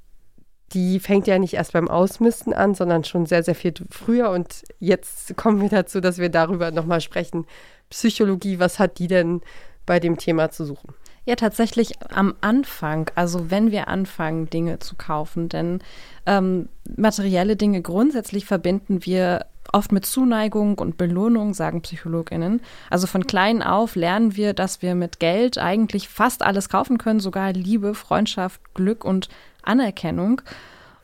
die 0.73 0.99
fängt 0.99 1.27
ja 1.27 1.39
nicht 1.39 1.53
erst 1.53 1.73
beim 1.73 1.89
Ausmisten 1.89 2.53
an, 2.53 2.73
sondern 2.73 3.03
schon 3.03 3.25
sehr, 3.25 3.43
sehr 3.43 3.55
viel 3.55 3.73
früher. 3.89 4.29
Und 4.29 4.63
jetzt 4.79 5.35
kommen 5.37 5.61
wir 5.61 5.69
dazu, 5.69 6.01
dass 6.01 6.17
wir 6.17 6.29
darüber 6.29 6.71
nochmal 6.71 7.01
sprechen. 7.01 7.45
Psychologie, 7.89 8.59
was 8.59 8.79
hat 8.79 8.97
die 8.97 9.07
denn 9.07 9.41
bei 9.85 9.99
dem 9.99 10.17
Thema 10.17 10.49
zu 10.51 10.65
suchen? 10.65 10.93
Ja, 11.25 11.35
tatsächlich 11.35 11.93
am 12.13 12.35
Anfang, 12.41 13.09
also 13.15 13.49
wenn 13.49 13.71
wir 13.71 13.87
anfangen, 13.87 14.49
Dinge 14.49 14.79
zu 14.79 14.95
kaufen, 14.95 15.47
denn 15.47 15.79
ähm, 16.25 16.67
materielle 16.97 17.55
Dinge 17.55 17.81
grundsätzlich 17.81 18.45
verbinden 18.45 19.05
wir 19.05 19.45
oft 19.71 19.93
mit 19.93 20.05
Zuneigung 20.05 20.77
und 20.77 20.97
Belohnung, 20.97 21.53
sagen 21.53 21.81
Psychologinnen. 21.81 22.61
Also 22.89 23.07
von 23.07 23.25
klein 23.25 23.63
auf 23.63 23.95
lernen 23.95 24.35
wir, 24.35 24.53
dass 24.53 24.81
wir 24.81 24.95
mit 24.95 25.19
Geld 25.19 25.57
eigentlich 25.57 26.09
fast 26.09 26.43
alles 26.43 26.67
kaufen 26.67 26.97
können, 26.97 27.21
sogar 27.21 27.53
Liebe, 27.53 27.95
Freundschaft, 27.95 28.61
Glück 28.73 29.05
und 29.05 29.29
Anerkennung. 29.61 30.41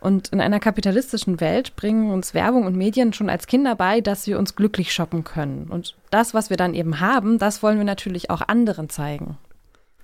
Und 0.01 0.29
in 0.29 0.39
einer 0.39 0.59
kapitalistischen 0.59 1.41
Welt 1.41 1.75
bringen 1.75 2.11
uns 2.11 2.33
Werbung 2.33 2.65
und 2.65 2.75
Medien 2.75 3.11
schon 3.11 3.29
als 3.29 3.47
Kinder 3.47 3.75
bei, 3.75 4.01
dass 4.01 4.27
wir 4.27 4.37
uns 4.39 4.55
glücklich 4.55 4.93
shoppen 4.93 5.23
können. 5.23 5.67
Und 5.69 5.95
das, 6.09 6.33
was 6.33 6.49
wir 6.49 6.57
dann 6.57 6.73
eben 6.73 6.99
haben, 6.99 7.37
das 7.37 7.63
wollen 7.63 7.77
wir 7.77 7.85
natürlich 7.85 8.29
auch 8.29 8.41
anderen 8.47 8.89
zeigen. 8.89 9.37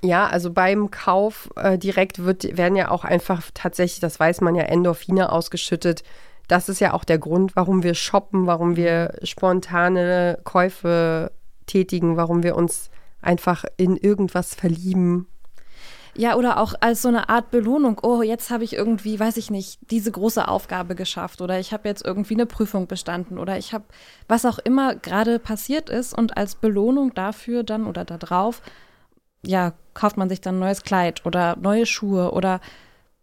Ja, 0.06 0.28
also 0.28 0.52
beim 0.52 0.92
Kauf 0.92 1.50
äh, 1.56 1.78
direkt 1.78 2.24
wird, 2.24 2.58
werden 2.58 2.76
ja 2.76 2.92
auch 2.92 3.04
einfach 3.04 3.42
tatsächlich, 3.54 4.00
das 4.00 4.20
weiß 4.20 4.42
man 4.42 4.56
ja, 4.56 4.64
Endorphine 4.64 5.32
ausgeschüttet. 5.32 6.04
Das 6.48 6.70
ist 6.70 6.80
ja 6.80 6.94
auch 6.94 7.04
der 7.04 7.18
Grund, 7.18 7.56
warum 7.56 7.82
wir 7.82 7.96
shoppen, 7.96 8.46
warum 8.46 8.76
wir 8.76 9.16
spontane 9.24 10.40
Käufe 10.44 11.32
tätigen, 11.66 12.18
warum 12.18 12.44
wir 12.44 12.56
uns 12.56 12.92
einfach 13.22 13.66
in 13.78 13.98
irgendwas 13.98 14.54
verlieben. 14.54 15.28
Ja, 16.18 16.36
oder 16.36 16.60
auch 16.60 16.76
als 16.80 17.02
so 17.02 17.10
eine 17.10 17.28
Art 17.28 17.52
Belohnung. 17.52 18.00
Oh, 18.02 18.22
jetzt 18.22 18.50
habe 18.50 18.64
ich 18.64 18.74
irgendwie, 18.74 19.20
weiß 19.20 19.36
ich 19.36 19.52
nicht, 19.52 19.80
diese 19.92 20.12
große 20.12 20.48
Aufgabe 20.48 20.96
geschafft 20.96 21.42
oder 21.42 21.60
ich 21.60 21.74
habe 21.74 21.90
jetzt 21.90 22.06
irgendwie 22.06 22.36
eine 22.36 22.46
Prüfung 22.46 22.88
bestanden 22.88 23.38
oder 23.38 23.58
ich 23.58 23.74
habe, 23.74 23.84
was 24.30 24.46
auch 24.46 24.60
immer 24.60 24.96
gerade 24.96 25.40
passiert 25.40 25.90
ist 25.90 26.18
und 26.18 26.38
als 26.38 26.56
Belohnung 26.56 27.14
dafür 27.14 27.64
dann 27.64 27.86
oder 27.86 28.06
darauf 28.06 28.62
ja, 29.46 29.74
kauft 29.94 30.18
man 30.18 30.30
sich 30.30 30.42
dann 30.42 30.56
ein 30.56 30.60
neues 30.60 30.84
Kleid 30.84 31.26
oder 31.26 31.56
neue 31.56 31.86
Schuhe 31.86 32.32
oder 32.32 32.60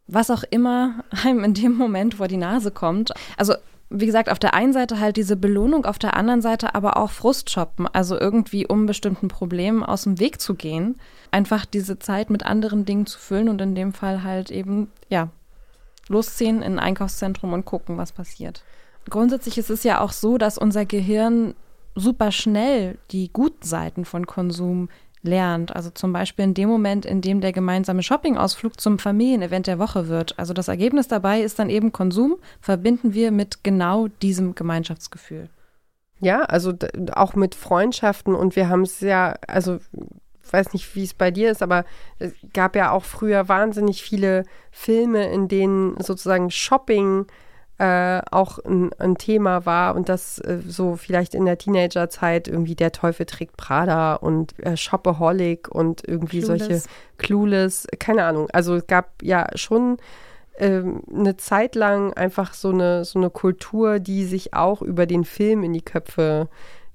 was 0.07 0.31
auch 0.31 0.43
immer 0.51 1.05
einem 1.25 1.45
in 1.45 1.55
dem 1.55 1.75
Moment 1.75 2.15
vor 2.15 2.29
die 2.29 2.37
Nase 2.37 2.71
kommt. 2.71 3.13
Also 3.37 3.55
wie 3.95 4.07
gesagt, 4.07 4.31
auf 4.31 4.39
der 4.39 4.55
einen 4.55 4.73
Seite 4.73 5.01
halt 5.01 5.17
diese 5.17 5.37
Belohnung, 5.37 5.85
auf 5.85 5.99
der 5.99 6.17
anderen 6.17 6.41
Seite 6.41 6.75
aber 6.75 6.97
auch 6.97 7.11
Frustshoppen, 7.11 7.87
also 7.87 8.19
irgendwie 8.19 8.67
um 8.67 8.87
bestimmten 8.87 9.29
Problemen 9.29 9.83
aus 9.83 10.05
dem 10.05 10.19
Weg 10.19 10.41
zu 10.41 10.55
gehen, 10.55 10.97
einfach 11.31 11.67
diese 11.67 11.99
Zeit 11.99 12.31
mit 12.31 12.45
anderen 12.47 12.87
Dingen 12.87 13.05
zu 13.07 13.19
füllen 13.19 13.51
und 13.51 13.61
in 13.61 13.75
dem 13.75 13.93
Fall 13.93 14.23
halt 14.23 14.51
eben, 14.51 14.91
ja, 15.11 15.29
losziehen 16.09 16.63
in 16.63 16.75
ein 16.75 16.79
Einkaufszentrum 16.79 17.53
und 17.53 17.67
gucken, 17.67 17.99
was 17.99 18.13
passiert. 18.13 18.65
Grundsätzlich 19.11 19.59
ist 19.59 19.71
es 19.71 19.85
ja 19.85 20.01
auch 20.01 20.13
so, 20.13 20.39
dass 20.39 20.59
unser 20.59 20.87
Gehirn 20.87 21.55
super 21.95 22.33
schnell 22.33 22.99
die 23.11 23.31
guten 23.33 23.67
Seiten 23.67 24.05
von 24.05 24.27
Konsum 24.27 24.89
lernt. 25.23 25.75
Also 25.75 25.91
zum 25.91 26.13
Beispiel 26.13 26.45
in 26.45 26.55
dem 26.55 26.69
Moment, 26.69 27.07
in 27.07 27.21
dem 27.21 27.41
der 27.41 27.53
gemeinsame 27.53 28.03
Shoppingausflug 28.03 28.81
zum 28.81 28.99
Familienevent 28.99 29.67
der 29.67 29.79
Woche 29.79 30.09
wird. 30.09 30.39
Also 30.39 30.53
das 30.53 30.69
Ergebnis 30.69 31.09
dabei 31.09 31.41
ist 31.41 31.59
dann 31.59 31.71
eben 31.71 31.93
Konsum, 31.93 32.37
verbinden 32.61 33.15
wir 33.15 33.31
mit 33.31 33.65
genau 33.65 34.09
diesem 34.09 34.55
Gemeinschaftsgefühl. 34.55 35.49
Ja, 36.21 36.43
also 36.43 36.73
auch 37.15 37.35
mit 37.35 37.55
Freundschaften 37.55 38.35
und 38.35 38.55
wir 38.55 38.69
haben 38.69 38.83
es 38.83 39.01
ja, 39.01 39.35
also 39.49 39.79
ich 40.45 40.53
weiß 40.53 40.73
nicht, 40.73 40.95
wie 40.95 41.05
es 41.05 41.15
bei 41.15 41.31
dir 41.31 41.51
ist, 41.51 41.63
aber 41.63 41.85
es 42.19 42.33
gab 42.53 42.77
ja 42.77 42.91
auch 42.91 43.05
früher 43.05 43.49
wahnsinnig 43.49 44.03
viele 44.03 44.45
Filme, 44.71 45.33
in 45.33 45.49
denen 45.49 45.97
sozusagen 46.01 46.51
Shopping 46.51 47.27
äh, 47.79 48.21
auch 48.31 48.59
ein, 48.59 48.93
ein, 48.99 49.17
Thema 49.17 49.67
war 49.67 49.95
und 49.95 50.09
das 50.09 50.39
äh, 50.39 50.59
so 50.67 50.97
vielleicht 50.97 51.35
in 51.35 51.47
der 51.47 51.59
Teenagerzeit 51.59 52.47
irgendwie 52.47 52.75
der 52.75 52.93
Teufel 52.93 53.27
trägt 53.27 53.57
Prada 53.57 54.15
und 54.15 54.59
äh, 54.61 54.77
Shopaholic 54.77 55.69
und 55.69 56.07
irgendwie 56.07 56.41
Clueless. 56.41 56.67
solche 56.69 56.83
Clueless, 57.19 57.87
keine 57.99 58.25
Ahnung. 58.25 58.49
Also 58.53 58.77
es 58.77 58.87
gab 58.87 59.23
ja 59.23 59.47
schon 59.55 59.97
ähm, 60.59 61.03
eine 61.13 61.37
Zeit 61.37 61.75
lang 61.75 62.13
einfach 62.13 62.55
so 62.55 62.71
eine, 62.71 63.05
so 63.05 63.19
eine 63.19 63.31
Kultur, 63.31 63.99
die 63.99 64.25
sich 64.25 64.55
auch 64.55 64.83
über 64.83 65.07
den 65.07 65.25
Film 65.25 65.65
in 65.65 65.73
die 65.73 65.83
Köpfe 65.83 66.49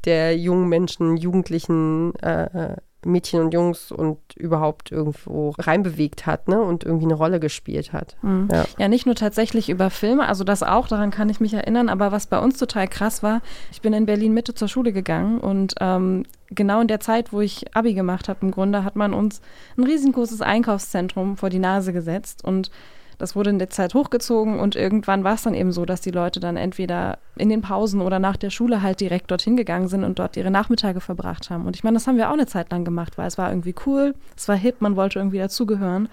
der 0.06 0.38
jungen 0.38 0.70
Menschen, 0.70 1.18
Jugendlichen 1.18 2.16
äh, 2.22 2.44
äh 2.44 2.76
Mädchen 3.08 3.42
und 3.42 3.54
Jungs 3.54 3.92
und 3.92 4.18
überhaupt 4.36 4.92
irgendwo 4.92 5.54
reinbewegt 5.58 6.26
hat 6.26 6.48
ne? 6.48 6.62
und 6.62 6.84
irgendwie 6.84 7.06
eine 7.06 7.14
Rolle 7.14 7.40
gespielt 7.40 7.94
hat. 7.94 8.16
Mhm. 8.22 8.48
Ja. 8.52 8.66
ja. 8.78 8.88
nicht 8.88 9.06
nur 9.06 9.16
tatsächlich 9.16 9.70
über 9.70 9.90
Filme, 9.90 10.28
also 10.28 10.44
das 10.44 10.64
auch, 10.64 10.88
daran 10.88 11.12
kann 11.12 11.30
ich 11.30 11.40
mich 11.40 11.54
erinnern, 11.54 11.90
aber 11.90 12.12
was 12.12 12.28
bei 12.28 12.40
uns 12.40 12.58
total 12.58 12.88
krass 12.88 13.24
war, 13.24 13.42
ich 13.72 13.82
bin 13.82 13.94
in 13.94 14.06
Berlin 14.06 14.34
Mitte 14.34 14.54
zur 14.54 14.68
Schule 14.68 14.94
gegangen 14.94 15.40
und 15.40 15.76
ähm, 15.80 16.24
genau 16.50 16.82
in 16.82 16.88
der 16.88 17.00
Zeit, 17.00 17.34
wo 17.34 17.42
ich 17.42 17.76
Abi 17.76 17.94
gemacht 17.94 18.30
habe, 18.30 18.40
im 18.42 18.52
Grunde 18.52 18.84
hat 18.84 18.96
man 18.96 19.14
uns 19.14 19.42
ein 19.78 19.84
riesengroßes 19.84 20.42
Einkaufszentrum 20.42 21.38
vor 21.38 21.50
die 21.50 21.60
Nase 21.60 21.94
gesetzt 21.94 22.44
und 22.44 22.72
Das 23.18 23.36
wurde 23.36 23.50
in 23.50 23.58
der 23.58 23.72
Zeit 23.72 23.96
hochgezogen 23.96 24.60
und 24.60 24.76
irgendwann 24.76 25.24
war 25.24 25.34
es 25.34 25.42
dann 25.42 25.56
eben 25.56 25.72
so, 25.72 25.86
dass 25.86 26.02
die 26.02 26.12
Leute 26.12 26.40
dann 26.40 26.56
entweder 26.56 27.18
in 27.36 27.50
den 27.50 27.62
Pausen 27.62 28.02
oder 28.02 28.20
nach 28.20 28.38
der 28.38 28.52
Schule 28.52 28.84
halt 28.84 29.00
direkt 29.00 29.32
dorthin 29.32 29.58
gegangen 29.58 29.88
sind 29.88 30.04
und 30.04 30.20
dort 30.20 30.38
ihre 30.38 30.52
Nachmittage 30.52 31.02
verbracht 31.02 31.50
haben. 31.50 31.66
Und 31.66 31.76
ich 31.76 31.84
meine, 31.84 31.96
das 31.96 32.06
haben 32.06 32.18
wir 32.18 32.30
auch 32.30 32.34
eine 32.34 32.46
Zeit 32.46 32.72
lang 32.72 32.86
gemacht, 32.86 33.18
weil 33.18 33.28
es 33.28 33.38
war 33.40 33.50
irgendwie 33.50 33.74
cool, 33.86 34.14
es 34.36 34.48
war 34.48 34.56
hip, 34.56 34.82
man 34.82 34.96
wollte 34.96 35.18
irgendwie 35.18 35.40
dazugehören. 35.40 36.10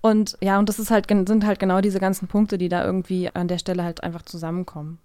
Und 0.00 0.36
ja, 0.40 0.58
und 0.58 0.68
das 0.68 0.80
ist 0.80 0.90
halt, 0.90 1.06
sind 1.08 1.46
halt 1.46 1.60
genau 1.60 1.80
diese 1.80 2.00
ganzen 2.00 2.26
Punkte, 2.26 2.58
die 2.58 2.68
da 2.68 2.84
irgendwie 2.84 3.30
an 3.32 3.46
der 3.46 3.58
Stelle 3.58 3.84
halt 3.84 4.02
einfach 4.02 4.22
zusammenkommen. 4.22 4.98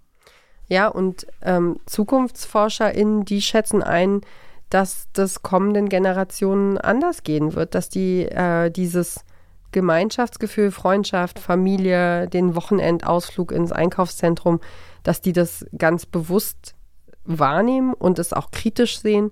Ja, 0.67 0.88
und 0.88 1.27
ähm, 1.44 1.79
ZukunftsforscherInnen, 1.86 3.25
die 3.25 3.41
schätzen 3.41 3.84
ein, 3.84 4.22
dass 4.70 5.08
das 5.13 5.44
kommenden 5.44 5.88
Generationen 5.88 6.77
anders 6.77 7.24
gehen 7.24 7.53
wird, 7.53 7.75
dass 7.75 7.89
die 7.89 8.24
äh, 8.24 8.70
dieses 8.70 9.24
Gemeinschaftsgefühl, 9.72 10.72
Freundschaft, 10.72 11.40
Familie, 11.40 12.28
den 12.28 12.56
Wochenendausflug 12.56 13.52
ins 13.52 13.72
Einkaufszentrum, 13.72 14.60
dass 15.04 15.22
die 15.22 15.34
das 15.34 15.66
ganz 15.78 16.06
bewusst 16.06 16.76
wahrnehmen 17.26 17.94
und 17.94 18.20
es 18.20 18.34
auch 18.34 18.52
kritisch 18.52 19.00
sehen. 19.00 19.32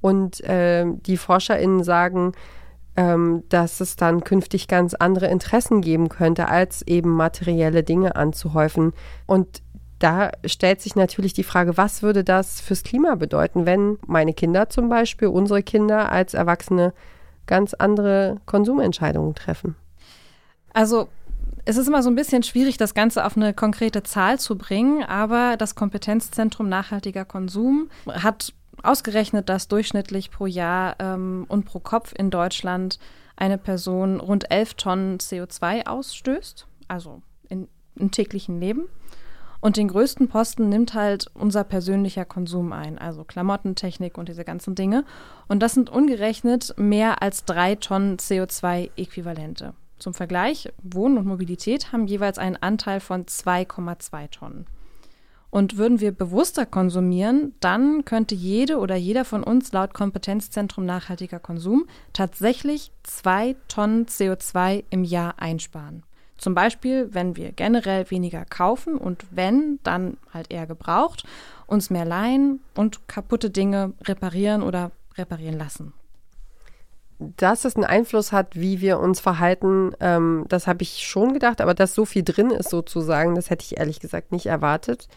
Und 0.00 0.40
äh, 0.42 0.84
die 0.86 1.16
ForscherInnen 1.16 1.82
sagen, 1.82 2.32
ähm, 2.96 3.44
dass 3.48 3.80
es 3.80 3.96
dann 3.96 4.24
künftig 4.24 4.68
ganz 4.68 4.94
andere 4.94 5.26
Interessen 5.26 5.80
geben 5.80 6.08
könnte, 6.08 6.48
als 6.48 6.82
eben 6.82 7.10
materielle 7.10 7.82
Dinge 7.82 8.16
anzuhäufen. 8.16 8.92
Und 9.26 9.62
da 9.98 10.30
stellt 10.44 10.80
sich 10.80 10.94
natürlich 10.96 11.32
die 11.32 11.44
Frage, 11.44 11.76
was 11.76 12.02
würde 12.02 12.24
das 12.24 12.60
fürs 12.60 12.82
Klima 12.82 13.14
bedeuten, 13.14 13.64
wenn 13.64 13.98
meine 14.06 14.34
Kinder 14.34 14.68
zum 14.68 14.88
Beispiel, 14.88 15.28
unsere 15.28 15.62
Kinder 15.62 16.12
als 16.12 16.34
Erwachsene 16.34 16.92
ganz 17.46 17.74
andere 17.74 18.36
Konsumentscheidungen 18.46 19.34
treffen? 19.34 19.76
Also 20.72 21.08
es 21.64 21.76
ist 21.76 21.88
immer 21.88 22.02
so 22.02 22.10
ein 22.10 22.14
bisschen 22.14 22.42
schwierig, 22.42 22.76
das 22.76 22.94
Ganze 22.94 23.24
auf 23.24 23.36
eine 23.36 23.52
konkrete 23.52 24.02
Zahl 24.02 24.38
zu 24.38 24.56
bringen, 24.56 25.02
aber 25.02 25.56
das 25.56 25.74
Kompetenzzentrum 25.74 26.68
nachhaltiger 26.68 27.24
Konsum 27.24 27.90
hat 28.06 28.52
ausgerechnet, 28.82 29.48
dass 29.48 29.68
durchschnittlich 29.68 30.30
pro 30.30 30.46
Jahr 30.46 30.96
ähm, 31.00 31.44
und 31.48 31.64
pro 31.64 31.80
Kopf 31.80 32.14
in 32.16 32.30
Deutschland 32.30 32.98
eine 33.36 33.58
Person 33.58 34.20
rund 34.20 34.50
11 34.50 34.74
Tonnen 34.74 35.18
CO2 35.18 35.86
ausstößt, 35.86 36.66
also 36.88 37.22
in, 37.48 37.68
im 37.96 38.10
täglichen 38.10 38.60
Leben. 38.60 38.86
Und 39.60 39.76
den 39.76 39.88
größten 39.88 40.28
Posten 40.28 40.68
nimmt 40.68 40.94
halt 40.94 41.26
unser 41.34 41.64
persönlicher 41.64 42.24
Konsum 42.24 42.72
ein, 42.72 42.98
also 42.98 43.24
Klamottentechnik 43.24 44.18
und 44.18 44.28
diese 44.28 44.44
ganzen 44.44 44.74
Dinge. 44.74 45.04
Und 45.48 45.60
das 45.62 45.74
sind 45.74 45.90
ungerechnet 45.90 46.74
mehr 46.76 47.22
als 47.22 47.44
drei 47.44 47.74
Tonnen 47.74 48.18
CO2-Äquivalente. 48.18 49.74
Zum 49.98 50.12
Vergleich, 50.12 50.68
Wohnen 50.82 51.18
und 51.18 51.26
Mobilität 51.26 51.92
haben 51.92 52.06
jeweils 52.06 52.38
einen 52.38 52.56
Anteil 52.56 53.00
von 53.00 53.24
2,2 53.24 54.30
Tonnen. 54.30 54.66
Und 55.48 55.78
würden 55.78 56.00
wir 56.00 56.12
bewusster 56.12 56.66
konsumieren, 56.66 57.54
dann 57.60 58.04
könnte 58.04 58.34
jede 58.34 58.78
oder 58.78 58.96
jeder 58.96 59.24
von 59.24 59.42
uns 59.42 59.72
laut 59.72 59.94
Kompetenzzentrum 59.94 60.84
nachhaltiger 60.84 61.38
Konsum 61.38 61.86
tatsächlich 62.12 62.92
zwei 63.04 63.56
Tonnen 63.68 64.04
CO2 64.06 64.84
im 64.90 65.02
Jahr 65.02 65.38
einsparen. 65.38 66.02
Zum 66.38 66.54
Beispiel, 66.54 67.08
wenn 67.12 67.36
wir 67.36 67.52
generell 67.52 68.10
weniger 68.10 68.44
kaufen 68.44 68.96
und 68.96 69.24
wenn, 69.30 69.78
dann 69.82 70.18
halt 70.32 70.52
eher 70.52 70.66
gebraucht, 70.66 71.24
uns 71.66 71.90
mehr 71.90 72.04
leihen 72.04 72.60
und 72.74 73.08
kaputte 73.08 73.50
Dinge 73.50 73.92
reparieren 74.04 74.62
oder 74.62 74.90
reparieren 75.16 75.58
lassen. 75.58 75.92
Dass 77.18 77.64
es 77.64 77.76
einen 77.76 77.86
Einfluss 77.86 78.32
hat, 78.32 78.56
wie 78.56 78.82
wir 78.82 79.00
uns 79.00 79.20
verhalten, 79.20 79.92
ähm, 80.00 80.44
das 80.48 80.66
habe 80.66 80.82
ich 80.82 81.06
schon 81.06 81.32
gedacht, 81.32 81.62
aber 81.62 81.72
dass 81.72 81.94
so 81.94 82.04
viel 82.04 82.22
drin 82.22 82.50
ist 82.50 82.68
sozusagen, 82.68 83.34
das 83.34 83.48
hätte 83.48 83.64
ich 83.64 83.78
ehrlich 83.78 84.00
gesagt 84.00 84.32
nicht 84.32 84.46
erwartet. 84.46 85.08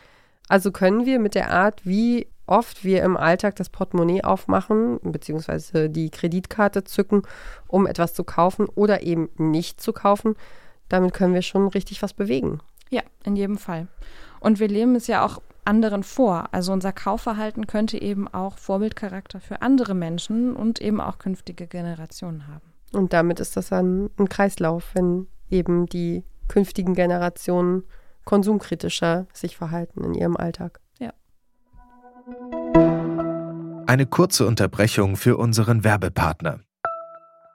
Also 0.47 0.71
können 0.71 1.05
wir 1.05 1.19
mit 1.19 1.35
der 1.35 1.51
Art, 1.51 1.85
wie 1.85 2.27
oft 2.47 2.83
wir 2.83 3.03
im 3.03 3.17
Alltag 3.17 3.55
das 3.57 3.69
Portemonnaie 3.69 4.23
aufmachen, 4.23 4.99
beziehungsweise 5.03 5.89
die 5.89 6.09
Kreditkarte 6.09 6.83
zücken, 6.83 7.23
um 7.67 7.85
etwas 7.85 8.13
zu 8.13 8.23
kaufen 8.23 8.67
oder 8.67 9.03
eben 9.03 9.29
nicht 9.37 9.81
zu 9.81 9.93
kaufen, 9.93 10.35
damit 10.89 11.13
können 11.13 11.33
wir 11.33 11.41
schon 11.41 11.67
richtig 11.67 12.01
was 12.01 12.13
bewegen. 12.13 12.59
Ja, 12.89 13.03
in 13.23 13.35
jedem 13.35 13.57
Fall. 13.57 13.87
Und 14.39 14.59
wir 14.59 14.67
leben 14.67 14.95
es 14.95 15.07
ja 15.07 15.25
auch 15.25 15.41
anderen 15.65 16.03
vor. 16.03 16.45
Also 16.51 16.73
unser 16.73 16.91
Kaufverhalten 16.91 17.67
könnte 17.67 18.01
eben 18.01 18.27
auch 18.27 18.57
Vorbildcharakter 18.57 19.39
für 19.39 19.61
andere 19.61 19.93
Menschen 19.93 20.55
und 20.55 20.81
eben 20.81 20.99
auch 20.99 21.19
künftige 21.19 21.67
Generationen 21.67 22.47
haben. 22.47 22.73
Und 22.91 23.13
damit 23.13 23.39
ist 23.39 23.55
das 23.55 23.69
dann 23.69 24.09
ein 24.17 24.29
Kreislauf, 24.29 24.95
wenn 24.95 25.27
eben 25.49 25.85
die 25.85 26.23
künftigen 26.47 26.95
Generationen 26.95 27.83
konsumkritischer 28.25 29.27
sich 29.33 29.57
verhalten 29.57 30.03
in 30.03 30.13
ihrem 30.15 30.35
Alltag. 30.37 30.79
Ja. 30.99 31.13
Eine 33.85 34.05
kurze 34.07 34.47
Unterbrechung 34.47 35.15
für 35.15 35.37
unseren 35.37 35.83
Werbepartner. 35.83 36.61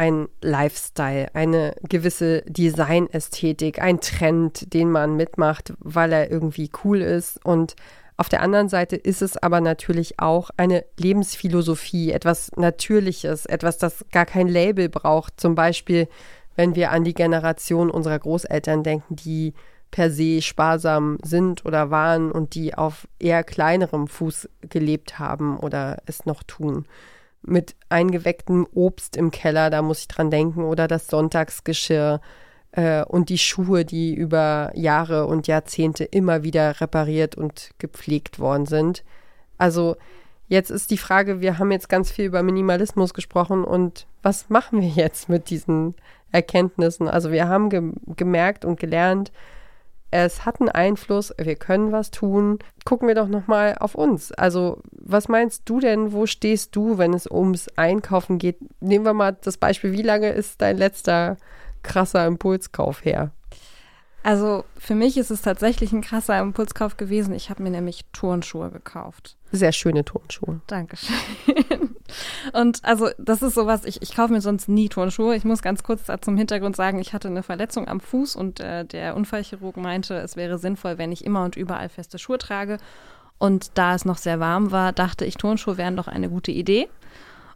ein 0.00 0.30
Lifestyle, 0.40 1.28
eine 1.34 1.74
gewisse 1.86 2.40
Designästhetik, 2.46 3.82
ein 3.82 4.00
Trend, 4.00 4.72
den 4.72 4.90
man 4.90 5.14
mitmacht, 5.14 5.74
weil 5.78 6.10
er 6.12 6.30
irgendwie 6.30 6.70
cool 6.82 7.02
ist. 7.02 7.44
Und 7.44 7.76
auf 8.16 8.30
der 8.30 8.40
anderen 8.40 8.70
Seite 8.70 8.96
ist 8.96 9.20
es 9.20 9.36
aber 9.36 9.60
natürlich 9.60 10.18
auch 10.18 10.48
eine 10.56 10.86
Lebensphilosophie, 10.96 12.12
etwas 12.12 12.50
Natürliches, 12.56 13.44
etwas, 13.44 13.76
das 13.76 14.06
gar 14.10 14.24
kein 14.24 14.48
Label 14.48 14.88
braucht. 14.88 15.38
Zum 15.38 15.54
Beispiel, 15.54 16.08
wenn 16.56 16.74
wir 16.74 16.92
an 16.92 17.04
die 17.04 17.14
Generation 17.14 17.90
unserer 17.90 18.20
Großeltern 18.20 18.82
denken, 18.82 19.16
die 19.16 19.52
per 19.90 20.10
se 20.10 20.40
sparsam 20.40 21.18
sind 21.22 21.66
oder 21.66 21.90
waren 21.90 22.32
und 22.32 22.54
die 22.54 22.74
auf 22.74 23.06
eher 23.18 23.44
kleinerem 23.44 24.08
Fuß 24.08 24.48
gelebt 24.62 25.18
haben 25.18 25.58
oder 25.58 25.98
es 26.06 26.24
noch 26.24 26.42
tun 26.42 26.86
mit 27.42 27.74
eingewecktem 27.88 28.66
Obst 28.74 29.16
im 29.16 29.30
Keller, 29.30 29.70
da 29.70 29.82
muss 29.82 30.00
ich 30.00 30.08
dran 30.08 30.30
denken, 30.30 30.64
oder 30.64 30.88
das 30.88 31.06
Sonntagsgeschirr 31.06 32.20
äh, 32.72 33.02
und 33.04 33.28
die 33.28 33.38
Schuhe, 33.38 33.84
die 33.84 34.14
über 34.14 34.70
Jahre 34.74 35.26
und 35.26 35.46
Jahrzehnte 35.46 36.04
immer 36.04 36.42
wieder 36.42 36.80
repariert 36.80 37.36
und 37.36 37.70
gepflegt 37.78 38.38
worden 38.38 38.66
sind. 38.66 39.04
Also 39.58 39.96
jetzt 40.48 40.70
ist 40.70 40.90
die 40.90 40.98
Frage, 40.98 41.40
wir 41.40 41.58
haben 41.58 41.72
jetzt 41.72 41.88
ganz 41.88 42.10
viel 42.10 42.26
über 42.26 42.42
Minimalismus 42.42 43.14
gesprochen 43.14 43.64
und 43.64 44.06
was 44.22 44.50
machen 44.50 44.80
wir 44.80 44.88
jetzt 44.88 45.28
mit 45.28 45.50
diesen 45.50 45.94
Erkenntnissen? 46.32 47.08
Also 47.08 47.32
wir 47.32 47.48
haben 47.48 47.70
ge 47.70 47.92
gemerkt 48.16 48.64
und 48.64 48.78
gelernt, 48.78 49.32
es 50.10 50.44
hat 50.44 50.60
einen 50.60 50.68
Einfluss, 50.68 51.32
wir 51.38 51.56
können 51.56 51.92
was 51.92 52.10
tun. 52.10 52.58
Gucken 52.84 53.06
wir 53.06 53.14
doch 53.14 53.28
nochmal 53.28 53.76
auf 53.78 53.94
uns. 53.94 54.32
Also, 54.32 54.82
was 54.90 55.28
meinst 55.28 55.68
du 55.68 55.80
denn, 55.80 56.12
wo 56.12 56.26
stehst 56.26 56.74
du, 56.74 56.98
wenn 56.98 57.14
es 57.14 57.30
ums 57.30 57.68
Einkaufen 57.76 58.38
geht? 58.38 58.58
Nehmen 58.80 59.04
wir 59.04 59.14
mal 59.14 59.36
das 59.40 59.56
Beispiel, 59.56 59.92
wie 59.92 60.02
lange 60.02 60.30
ist 60.30 60.60
dein 60.60 60.76
letzter 60.78 61.36
krasser 61.82 62.26
Impulskauf 62.26 63.04
her? 63.04 63.30
Also 64.22 64.64
für 64.76 64.94
mich 64.94 65.16
ist 65.16 65.30
es 65.30 65.42
tatsächlich 65.42 65.92
ein 65.92 66.02
krasser 66.02 66.38
Impulskauf 66.40 66.96
gewesen. 66.96 67.34
Ich 67.34 67.48
habe 67.48 67.62
mir 67.62 67.70
nämlich 67.70 68.04
Turnschuhe 68.12 68.70
gekauft. 68.70 69.36
Sehr 69.52 69.72
schöne 69.72 70.04
Turnschuhe. 70.04 70.60
Dankeschön. 70.66 71.16
Und 72.52 72.84
also 72.84 73.08
das 73.18 73.42
ist 73.42 73.54
sowas, 73.54 73.84
ich, 73.84 74.02
ich 74.02 74.14
kaufe 74.14 74.32
mir 74.32 74.40
sonst 74.40 74.68
nie 74.68 74.88
Turnschuhe. 74.88 75.34
Ich 75.34 75.44
muss 75.44 75.62
ganz 75.62 75.82
kurz 75.82 76.02
zum 76.20 76.36
Hintergrund 76.36 76.76
sagen, 76.76 76.98
ich 76.98 77.12
hatte 77.12 77.28
eine 77.28 77.42
Verletzung 77.42 77.88
am 77.88 78.00
Fuß 78.00 78.36
und 78.36 78.60
äh, 78.60 78.84
der 78.84 79.16
Unfallchirurg 79.16 79.76
meinte, 79.76 80.14
es 80.14 80.36
wäre 80.36 80.58
sinnvoll, 80.58 80.98
wenn 80.98 81.12
ich 81.12 81.24
immer 81.24 81.44
und 81.44 81.56
überall 81.56 81.88
feste 81.88 82.18
Schuhe 82.18 82.38
trage. 82.38 82.78
Und 83.38 83.78
da 83.78 83.94
es 83.94 84.04
noch 84.04 84.18
sehr 84.18 84.38
warm 84.38 84.70
war, 84.70 84.92
dachte 84.92 85.24
ich, 85.24 85.36
Turnschuhe 85.36 85.78
wären 85.78 85.96
doch 85.96 86.08
eine 86.08 86.28
gute 86.28 86.52
Idee. 86.52 86.88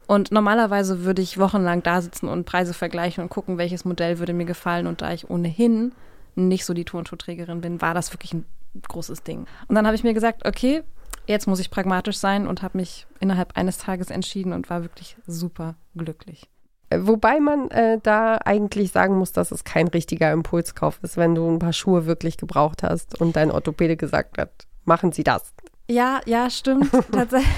Und 0.07 0.33
normalerweise 0.33 1.05
würde 1.05 1.23
ich 1.23 1.39
wochenlang 1.39 1.83
da 1.83 2.01
sitzen 2.01 2.29
und 2.29 2.45
Preise 2.45 2.75
vergleichen 2.75 3.23
und 3.23 3.31
gucken, 3.31 3.59
welches 3.59 3.85
Modell 3.85 4.19
würde 4.19 4.33
mir 4.33 4.47
gefallen. 4.47 4.87
Und 4.87 5.03
da 5.03 5.13
ich 5.13 5.31
ohnehin 5.31 5.93
nicht 6.35 6.65
so 6.65 6.75
die 6.75 6.85
Turnschuhträgerin 6.85 7.61
bin, 7.61 7.81
war 7.81 7.95
das 7.95 8.13
wirklich 8.13 8.33
ein 8.33 8.45
großes 8.89 9.23
Ding. 9.23 9.47
Und 9.69 9.75
dann 9.75 9.87
habe 9.87 9.95
ich 9.95 10.05
mir 10.05 10.15
gesagt, 10.15 10.47
okay, 10.47 10.83
jetzt 11.27 11.47
muss 11.47 11.61
ich 11.61 11.71
pragmatisch 11.71 12.17
sein 12.17 12.47
und 12.47 12.63
habe 12.63 12.79
mich 12.79 13.07
innerhalb 13.21 13.57
eines 13.57 13.79
Tages 13.79 14.11
entschieden 14.11 14.53
und 14.53 14.71
war 14.71 14.83
wirklich 14.83 15.17
super 15.27 15.77
glücklich. 15.95 16.49
Äh, 16.91 17.01
wobei 17.03 17.41
man 17.41 17.71
äh, 17.71 17.99
da 18.03 18.37
eigentlich 18.45 18.93
sagen 18.93 19.17
muss, 19.19 19.33
dass 19.33 19.51
es 19.51 19.65
kein 19.65 19.89
richtiger 19.89 20.33
Impulskauf 20.33 20.99
ist, 21.03 21.17
wenn 21.17 21.35
du 21.35 21.51
ein 21.51 21.59
paar 21.59 21.73
Schuhe 21.73 22.07
wirklich 22.07 22.37
gebraucht 22.37 22.83
hast 22.83 23.21
und 23.21 23.37
dein 23.37 23.51
Orthopäde 23.51 23.97
gesagt 23.97 24.39
hat, 24.39 24.51
machen 24.85 25.13
Sie 25.13 25.25
das. 25.25 25.53
Ja, 25.89 26.21
ja, 26.27 26.49
stimmt. 26.51 26.91
Tatsächlich. 27.13 27.49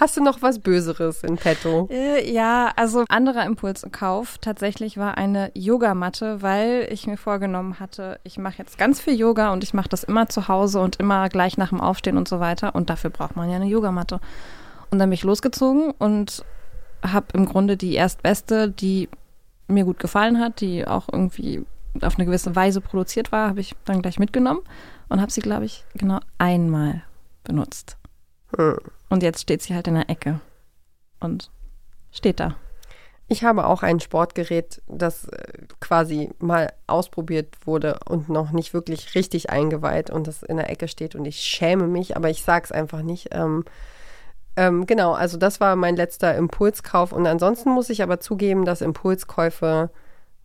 Hast 0.00 0.16
du 0.16 0.22
noch 0.22 0.42
was 0.42 0.60
Böseres 0.60 1.24
in 1.24 1.36
petto? 1.36 1.88
Äh, 1.90 2.32
ja, 2.32 2.70
also 2.76 3.04
anderer 3.08 3.44
Impulskauf 3.44 4.38
tatsächlich 4.38 4.96
war 4.96 5.18
eine 5.18 5.50
Yogamatte, 5.54 6.40
weil 6.40 6.86
ich 6.92 7.08
mir 7.08 7.16
vorgenommen 7.16 7.80
hatte, 7.80 8.20
ich 8.22 8.38
mache 8.38 8.58
jetzt 8.58 8.78
ganz 8.78 9.00
viel 9.00 9.18
Yoga 9.18 9.52
und 9.52 9.64
ich 9.64 9.74
mache 9.74 9.88
das 9.88 10.04
immer 10.04 10.28
zu 10.28 10.46
Hause 10.46 10.78
und 10.78 11.00
immer 11.00 11.28
gleich 11.28 11.58
nach 11.58 11.70
dem 11.70 11.80
Aufstehen 11.80 12.16
und 12.16 12.28
so 12.28 12.38
weiter. 12.38 12.76
Und 12.76 12.90
dafür 12.90 13.10
braucht 13.10 13.34
man 13.34 13.50
ja 13.50 13.56
eine 13.56 13.66
Yogamatte. 13.66 14.20
Und 14.92 15.00
dann 15.00 15.10
bin 15.10 15.14
ich 15.14 15.24
losgezogen 15.24 15.90
und 15.98 16.44
habe 17.02 17.26
im 17.32 17.46
Grunde 17.46 17.76
die 17.76 17.94
erstbeste, 17.94 18.70
die 18.70 19.08
mir 19.66 19.84
gut 19.84 19.98
gefallen 19.98 20.38
hat, 20.38 20.60
die 20.60 20.86
auch 20.86 21.08
irgendwie 21.12 21.66
auf 22.02 22.14
eine 22.14 22.26
gewisse 22.26 22.54
Weise 22.54 22.80
produziert 22.80 23.32
war, 23.32 23.48
habe 23.48 23.60
ich 23.60 23.74
dann 23.84 24.00
gleich 24.00 24.20
mitgenommen 24.20 24.60
und 25.08 25.20
habe 25.20 25.32
sie, 25.32 25.40
glaube 25.40 25.64
ich, 25.64 25.84
genau 25.94 26.20
einmal 26.38 27.02
benutzt. 27.42 27.96
Hm. 28.56 28.76
Und 29.08 29.22
jetzt 29.22 29.40
steht 29.42 29.62
sie 29.62 29.74
halt 29.74 29.88
in 29.88 29.94
der 29.94 30.10
Ecke 30.10 30.40
und 31.20 31.50
steht 32.10 32.40
da. 32.40 32.56
Ich 33.30 33.44
habe 33.44 33.66
auch 33.66 33.82
ein 33.82 34.00
Sportgerät, 34.00 34.80
das 34.86 35.26
äh, 35.26 35.66
quasi 35.80 36.30
mal 36.38 36.72
ausprobiert 36.86 37.66
wurde 37.66 38.00
und 38.08 38.30
noch 38.30 38.52
nicht 38.52 38.72
wirklich 38.72 39.14
richtig 39.14 39.50
eingeweiht 39.50 40.08
und 40.08 40.26
das 40.26 40.42
in 40.42 40.56
der 40.56 40.70
Ecke 40.70 40.88
steht 40.88 41.14
und 41.14 41.26
ich 41.26 41.40
schäme 41.40 41.86
mich, 41.86 42.16
aber 42.16 42.30
ich 42.30 42.42
sage 42.42 42.64
es 42.64 42.72
einfach 42.72 43.02
nicht. 43.02 43.28
Ähm, 43.32 43.64
ähm, 44.56 44.86
genau, 44.86 45.12
also 45.12 45.36
das 45.36 45.60
war 45.60 45.76
mein 45.76 45.94
letzter 45.94 46.34
Impulskauf 46.36 47.12
und 47.12 47.26
ansonsten 47.26 47.70
muss 47.70 47.90
ich 47.90 48.02
aber 48.02 48.18
zugeben, 48.18 48.64
dass 48.64 48.80
Impulskäufe 48.80 49.90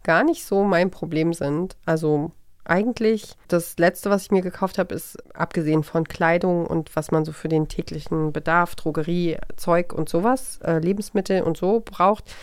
gar 0.03 0.25
nicht 0.25 0.45
so 0.45 0.63
mein 0.65 0.91
Problem 0.91 1.33
sind. 1.33 1.77
Also 1.85 2.31
eigentlich 2.65 3.35
das 3.47 3.77
letzte, 3.77 4.09
was 4.09 4.23
ich 4.23 4.31
mir 4.31 4.41
gekauft 4.41 4.77
habe, 4.77 4.95
ist 4.95 5.17
abgesehen 5.33 5.83
von 5.83 6.07
Kleidung 6.07 6.65
und 6.65 6.95
was 6.95 7.11
man 7.11 7.25
so 7.25 7.31
für 7.31 7.49
den 7.49 7.67
täglichen 7.67 8.31
Bedarf, 8.31 8.75
Drogerie, 8.75 9.37
Zeug 9.55 9.93
und 9.93 10.09
sowas, 10.09 10.59
äh, 10.63 10.79
Lebensmittel 10.79 11.41
und 11.41 11.57
so 11.57 11.81
braucht, 11.83 12.33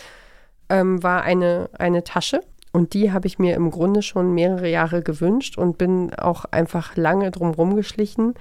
ähm, 0.69 1.03
war 1.03 1.23
eine, 1.23 1.71
eine 1.79 2.05
Tasche. 2.05 2.43
Und 2.73 2.95
die 2.95 3.13
habe 3.13 3.27
ich 3.27 3.39
mir 3.39 3.57
im 3.57 3.71
Grunde 3.71 4.03
schon 4.03 4.33
mehrere 4.33 4.69
Jahre 4.69 5.03
gewünscht 5.03 5.59
und 5.59 5.79
bin 5.79 6.15
auch 6.15 6.45
einfach 6.45 6.97
lange 6.97 7.31
drum 7.31 7.51
rumgeschlichen 7.51 8.35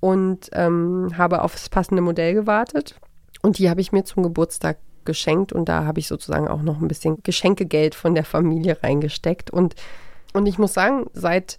und 0.00 0.50
ähm, 0.52 1.12
habe 1.16 1.42
auf 1.42 1.52
das 1.52 1.68
passende 1.68 2.02
Modell 2.02 2.34
gewartet. 2.34 2.96
Und 3.42 3.58
die 3.58 3.70
habe 3.70 3.80
ich 3.80 3.92
mir 3.92 4.04
zum 4.04 4.22
Geburtstag 4.22 4.78
geschenkt 5.04 5.52
und 5.52 5.68
da 5.68 5.84
habe 5.84 6.00
ich 6.00 6.08
sozusagen 6.08 6.48
auch 6.48 6.60
noch 6.60 6.80
ein 6.80 6.88
bisschen 6.88 7.22
Geschenkegeld 7.22 7.94
von 7.94 8.14
der 8.14 8.24
Familie 8.24 8.82
reingesteckt. 8.82 9.50
Und 9.50 9.74
und 10.32 10.46
ich 10.46 10.58
muss 10.58 10.74
sagen, 10.74 11.06
seit 11.12 11.58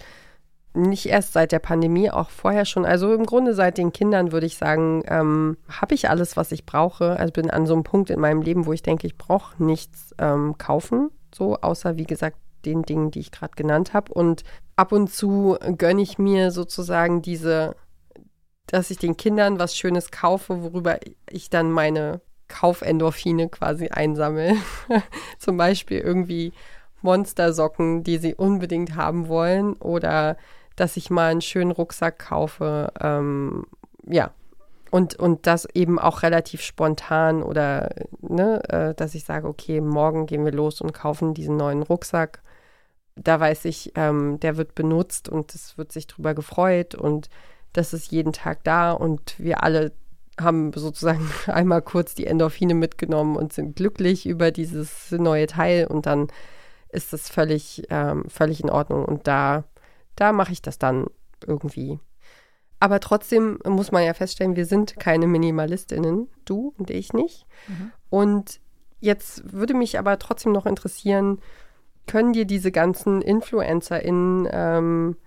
nicht 0.74 1.08
erst 1.08 1.34
seit 1.34 1.52
der 1.52 1.60
Pandemie, 1.60 2.10
auch 2.10 2.30
vorher 2.30 2.66
schon, 2.66 2.86
also 2.86 3.14
im 3.14 3.26
Grunde 3.26 3.54
seit 3.54 3.78
den 3.78 3.92
Kindern 3.92 4.32
würde 4.32 4.46
ich 4.46 4.58
sagen, 4.58 5.04
ähm, 5.08 5.58
habe 5.68 5.96
ich 5.96 6.10
alles, 6.10 6.38
was 6.38 6.52
ich 6.52 6.66
brauche. 6.66 7.20
Also 7.20 7.34
bin 7.34 7.50
an 7.50 7.66
so 7.66 7.74
einem 7.74 7.84
Punkt 7.84 8.10
in 8.10 8.20
meinem 8.20 8.42
Leben, 8.42 8.66
wo 8.66 8.74
ich 8.74 8.82
denke, 8.82 9.06
ich 9.06 9.18
brauche 9.18 9.62
nichts 9.62 10.16
ähm, 10.18 10.58
kaufen, 10.58 11.10
so 11.36 11.58
außer 11.58 11.98
wie 11.98 12.06
gesagt 12.06 12.38
den 12.64 12.84
Dingen, 12.84 13.12
die 13.12 13.20
ich 13.20 13.32
gerade 13.32 13.54
genannt 13.56 13.94
habe. 13.94 14.14
Und 14.14 14.44
ab 14.76 14.92
und 14.92 15.12
zu 15.12 15.58
gönne 15.78 16.02
ich 16.02 16.18
mir 16.18 16.52
sozusagen 16.52 17.22
diese, 17.22 17.76
dass 18.68 18.92
ich 18.92 18.98
den 18.98 19.18
Kindern 19.18 19.60
was 19.60 19.76
Schönes 19.76 20.12
kaufe, 20.12 20.64
worüber 20.64 21.00
ich 21.30 21.50
dann 21.50 21.72
meine 21.72 22.22
Kaufendorphine 22.48 23.50
quasi 23.50 23.88
einsammle. 23.90 24.56
Zum 25.40 25.58
Beispiel 25.58 26.00
irgendwie 26.00 26.54
Monstersocken, 27.02 28.04
die 28.04 28.18
sie 28.18 28.36
unbedingt 28.36 28.96
haben 28.96 29.28
wollen 29.28 29.74
oder 29.74 30.38
dass 30.76 30.98
ich 30.98 31.10
mal 31.10 31.32
einen 31.32 31.42
schönen 31.42 31.72
Rucksack 31.72 32.20
kaufe. 32.20 32.92
Ähm, 33.00 33.66
ja. 34.08 34.32
Und, 34.90 35.16
und 35.16 35.48
das 35.48 35.66
eben 35.74 36.00
auch 36.00 36.22
relativ 36.22 36.62
spontan 36.62 37.44
oder, 37.44 37.92
ne, 38.20 38.62
äh, 38.70 38.94
dass 38.94 39.16
ich 39.16 39.24
sage, 39.24 39.48
okay, 39.48 39.80
morgen 39.80 40.26
gehen 40.26 40.44
wir 40.44 40.52
los 40.52 40.82
und 40.82 40.92
kaufen 40.94 41.34
diesen 41.34 41.56
neuen 41.56 41.82
Rucksack. 41.82 42.42
Da 43.16 43.40
weiß 43.40 43.66
ich, 43.66 43.94
ähm, 43.96 44.40
der 44.42 44.58
wird 44.58 44.76
benutzt 44.76 45.30
und 45.30 45.56
es 45.56 45.78
wird 45.78 45.94
sich 45.94 46.08
drüber 46.08 46.34
gefreut 46.34 46.94
und 46.94 47.30
das 47.72 47.94
ist 47.94 48.12
jeden 48.12 48.34
Tag 48.34 48.66
da 48.66 48.92
und 48.92 49.36
wir 49.38 49.64
alle 49.64 49.94
haben 50.40 50.72
sozusagen 50.74 51.30
einmal 51.48 51.82
kurz 51.82 52.16
die 52.16 52.28
Endorphine 52.28 52.74
mitgenommen 52.74 53.36
und 53.38 53.54
sind 53.54 53.76
glücklich 53.76 54.26
über 54.26 54.52
dieses 54.52 55.12
neue 55.12 55.48
Teil 55.48 55.88
und 55.88 56.06
dann 56.06 56.28
ist 56.92 57.14
das 57.14 57.30
völlig, 57.30 57.84
ähm, 57.90 58.26
völlig 58.30 58.62
in 58.62 58.70
Ordnung. 58.70 59.06
Und 59.06 59.28
da, 59.28 59.64
da 60.16 60.32
mache 60.32 60.52
ich 60.52 60.62
das 60.62 60.78
dann 60.78 61.08
irgendwie. 61.46 62.00
Aber 62.80 63.00
trotzdem 63.00 63.60
muss 63.66 63.92
man 63.92 64.04
ja 64.04 64.14
feststellen, 64.14 64.56
wir 64.56 64.66
sind 64.66 65.00
keine 65.00 65.28
Minimalistinnen, 65.28 66.28
du 66.46 66.74
und 66.78 66.90
ich 66.90 67.14
nicht. 67.14 67.46
Mhm. 67.68 67.92
Und 68.10 68.60
jetzt 69.00 69.54
würde 69.54 69.74
mich 69.74 70.00
aber 70.00 70.18
trotzdem 70.20 70.52
noch 70.52 70.66
interessieren, 70.66 71.40
können 72.08 72.34
dir 72.34 72.46
diese 72.46 72.72
ganzen 72.72 73.22
InfluencerInnen 73.22 74.50
ähm, 74.52 75.18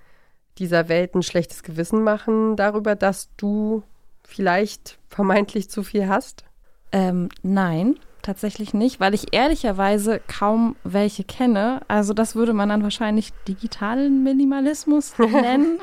dieser 0.59 0.89
Welt 0.89 1.15
ein 1.15 1.23
schlechtes 1.23 1.63
Gewissen 1.63 2.03
machen 2.03 2.57
darüber, 2.57 2.95
dass 2.97 3.31
du 3.37 3.83
vielleicht 4.23 4.99
vermeintlich 5.09 5.71
zu 5.71 5.83
viel 5.83 6.09
hast? 6.09 6.45
Ähm, 6.93 7.29
nein, 7.43 7.99
tatsächlich 8.25 8.75
nicht, 8.75 8.99
weil 8.99 9.15
ich 9.15 9.33
ehrlicherweise 9.33 10.21
kaum 10.27 10.75
welche 10.83 11.23
kenne. 11.23 11.81
Also 11.87 12.13
das 12.13 12.35
würde 12.35 12.53
man 12.53 12.69
dann 12.69 12.83
wahrscheinlich 12.83 13.33
digitalen 13.47 14.25
Minimalismus 14.25 15.17
nennen, 15.19 15.79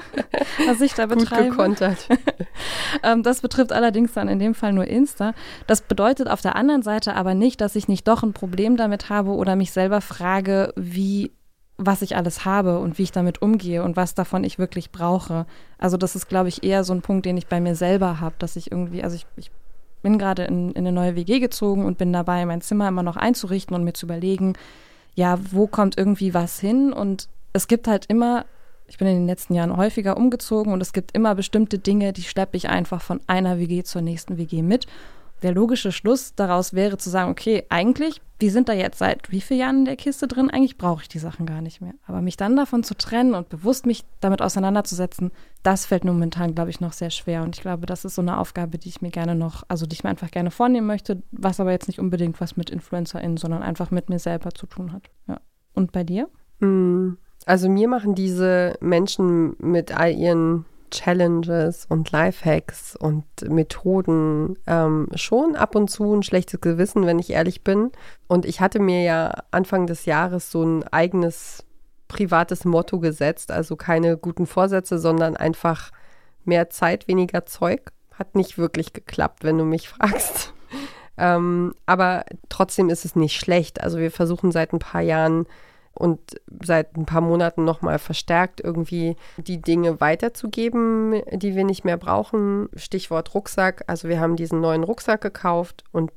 was 0.68 0.82
ich 0.82 0.94
da 0.94 1.06
betreibe. 1.06 1.44
Gut 1.44 1.52
gekontert. 1.52 2.10
ähm, 3.04 3.24
das 3.24 3.42
betrifft 3.42 3.72
allerdings 3.72 4.14
dann 4.14 4.28
in 4.28 4.40
dem 4.40 4.54
Fall 4.54 4.74
nur 4.74 4.86
Insta. 4.86 5.34
Das 5.68 5.82
bedeutet 5.82 6.30
auf 6.30 6.42
der 6.42 6.56
anderen 6.56 6.84
Seite 6.84 7.16
aber 7.16 7.34
nicht, 7.34 7.62
dass 7.62 7.76
ich 7.76 7.88
nicht 7.88 8.08
doch 8.08 8.24
ein 8.24 8.34
Problem 8.34 8.76
damit 8.76 9.10
habe 9.10 9.32
oder 9.32 9.56
mich 9.56 9.72
selber 9.72 10.02
frage, 10.02 10.74
wie 10.76 11.32
was 11.78 12.04
ich 12.04 12.16
alles 12.16 12.46
habe 12.46 12.80
und 12.80 12.98
wie 12.98 13.04
ich 13.04 13.12
damit 13.12 13.42
umgehe 13.42 13.84
und 13.84 13.96
was 13.96 14.14
davon 14.14 14.44
ich 14.44 14.60
wirklich 14.60 14.92
brauche. 14.92 15.48
Also 15.80 15.98
das 15.98 16.16
ist, 16.16 16.30
glaube 16.30 16.50
ich, 16.50 16.64
eher 16.64 16.84
so 16.84 16.94
ein 16.94 17.02
Punkt, 17.02 17.26
den 17.26 17.38
ich 17.38 17.48
bei 17.48 17.60
mir 17.60 17.76
selber 17.76 18.20
habe, 18.20 18.36
dass 18.38 18.56
ich 18.56 18.72
irgendwie, 18.72 19.04
also 19.04 19.16
ich, 19.16 19.26
ich 19.36 19.50
bin 20.02 20.18
gerade 20.18 20.44
in, 20.44 20.72
in 20.72 20.78
eine 20.80 20.92
neue 20.92 21.16
WG 21.16 21.40
gezogen 21.40 21.86
und 21.86 21.98
bin 21.98 22.14
dabei, 22.14 22.46
mein 22.46 22.62
Zimmer 22.62 22.88
immer 22.88 23.04
noch 23.04 23.18
einzurichten 23.18 23.76
und 23.76 23.84
mir 23.84 23.94
zu 23.94 24.06
überlegen, 24.06 24.54
ja, 25.16 25.38
wo 25.52 25.68
kommt 25.68 25.98
irgendwie 25.98 26.34
was 26.34 26.60
hin? 26.60 26.94
Und 26.94 27.28
es 27.54 27.68
gibt 27.68 27.88
halt 27.88 28.06
immer, 28.08 28.46
ich 28.88 28.98
bin 28.98 29.08
in 29.08 29.16
den 29.16 29.28
letzten 29.28 29.54
Jahren 29.54 29.76
häufiger 29.76 30.18
umgezogen 30.18 30.74
und 30.74 30.82
es 30.82 30.94
gibt 30.94 31.12
immer 31.14 31.36
bestimmte 31.36 31.80
Dinge, 31.80 32.14
die 32.14 32.24
schleppe 32.24 32.58
ich 32.58 32.70
einfach 32.70 33.02
von 33.02 33.20
einer 33.28 33.60
WG 33.60 33.84
zur 33.84 34.02
nächsten 34.02 34.38
WG 34.38 34.62
mit 34.62 34.88
der 35.42 35.54
logische 35.54 35.92
Schluss 35.92 36.36
daraus 36.36 36.74
wäre 36.74 36.98
zu 36.98 37.10
sagen, 37.10 37.32
okay, 37.32 37.66
eigentlich, 37.70 38.22
wir 38.40 38.52
sind 38.52 38.70
da 38.70 38.74
jetzt 38.74 39.00
seit 39.00 39.32
wie 39.32 39.42
vielen 39.42 39.60
Jahren 39.60 39.78
in 39.80 39.86
der 39.86 39.96
Kiste 39.96 40.28
drin, 40.28 40.50
eigentlich 40.50 40.78
brauche 40.78 41.04
ich 41.04 41.08
die 41.08 41.20
Sachen 41.20 41.46
gar 41.46 41.62
nicht 41.62 41.82
mehr. 41.82 41.94
Aber 42.06 42.22
mich 42.22 42.38
dann 42.38 42.56
davon 42.56 42.84
zu 42.84 42.96
trennen 42.96 43.34
und 43.34 43.50
bewusst 43.50 43.86
mich 43.86 44.04
damit 44.20 44.42
auseinanderzusetzen, 44.42 45.32
das 45.64 45.86
fällt 45.86 46.04
momentan, 46.04 46.56
glaube 46.56 46.70
ich, 46.70 46.80
noch 46.80 46.94
sehr 46.94 47.10
schwer. 47.10 47.44
Und 47.44 47.56
ich 47.56 47.62
glaube, 47.62 47.86
das 47.86 48.06
ist 48.06 48.16
so 48.16 48.22
eine 48.22 48.38
Aufgabe, 48.38 48.78
die 48.78 48.90
ich 48.90 49.02
mir 49.02 49.12
gerne 49.12 49.36
noch, 49.36 49.64
also 49.68 49.86
die 49.86 49.94
ich 49.94 50.04
mir 50.04 50.10
einfach 50.10 50.32
gerne 50.32 50.52
vornehmen 50.52 50.88
möchte, 50.88 51.22
was 51.32 51.60
aber 51.60 51.72
jetzt 51.72 51.88
nicht 51.88 52.00
unbedingt 52.00 52.42
was 52.42 52.58
mit 52.58 52.70
InfluencerInnen, 52.70 53.38
sondern 53.38 53.64
einfach 53.64 53.92
mit 53.92 54.10
mir 54.10 54.20
selber 54.20 54.52
zu 54.52 54.66
tun 54.66 54.92
hat. 54.94 55.04
Ja. 55.28 55.40
Und 55.74 55.92
bei 55.92 56.04
dir? 56.04 56.28
Hm, 56.60 57.18
also 57.46 57.70
mir 57.70 57.88
machen 57.88 58.16
diese 58.16 58.76
Menschen 58.82 59.56
mit 59.60 59.96
all 59.96 60.12
ihren 60.12 60.66
Challenges 60.92 61.86
und 61.90 62.12
Lifehacks 62.12 62.96
und 62.96 63.26
Methoden 63.50 64.58
ähm, 64.68 65.08
schon 65.16 65.56
ab 65.56 65.76
und 65.76 65.90
zu 65.90 66.14
ein 66.14 66.24
schlechtes 66.24 66.62
Gewissen, 66.62 67.06
wenn 67.06 67.20
ich 67.20 67.32
ehrlich 67.32 67.64
bin. 67.64 67.92
Und 68.28 68.46
ich 68.46 68.62
hatte 68.62 68.80
mir 68.80 69.02
ja 69.02 69.34
Anfang 69.50 69.88
des 69.88 70.06
Jahres 70.06 70.52
so 70.52 70.64
ein 70.64 70.84
eigenes 70.90 71.64
privates 72.08 72.66
Motto 72.66 73.00
gesetzt, 73.00 73.52
also 73.52 73.76
keine 73.76 74.18
guten 74.18 74.46
Vorsätze, 74.46 75.00
sondern 75.00 75.38
einfach 75.38 75.92
mehr 76.44 76.70
Zeit, 76.70 77.08
weniger 77.08 77.46
Zeug. 77.46 77.92
Hat 78.14 78.36
nicht 78.36 78.58
wirklich 78.58 78.94
geklappt, 78.94 79.44
wenn 79.44 79.58
du 79.58 79.64
mich 79.64 79.90
fragst. 79.90 80.54
ähm, 81.18 81.74
aber 81.86 82.26
trotzdem 82.50 82.90
ist 82.90 83.06
es 83.06 83.16
nicht 83.16 83.40
schlecht. 83.40 83.82
Also 83.82 83.98
wir 83.98 84.12
versuchen 84.12 84.52
seit 84.52 84.74
ein 84.74 84.80
paar 84.80 85.02
Jahren 85.02 85.48
und 85.94 86.20
seit 86.64 86.96
ein 86.96 87.06
paar 87.06 87.22
Monaten 87.22 87.64
nochmal 87.66 88.00
verstärkt 88.00 88.62
irgendwie 88.62 89.16
die 89.38 89.62
Dinge 89.62 90.00
weiterzugeben, 90.00 91.22
die 91.34 91.56
wir 91.56 91.66
nicht 91.66 91.84
mehr 91.84 91.98
brauchen. 91.98 92.70
Stichwort 92.76 93.34
Rucksack. 93.34 93.84
Also 93.88 94.08
wir 94.08 94.20
haben 94.20 94.36
diesen 94.36 94.62
neuen 94.62 94.84
Rucksack 94.84 95.22
gekauft 95.22 95.84
und 95.92 96.12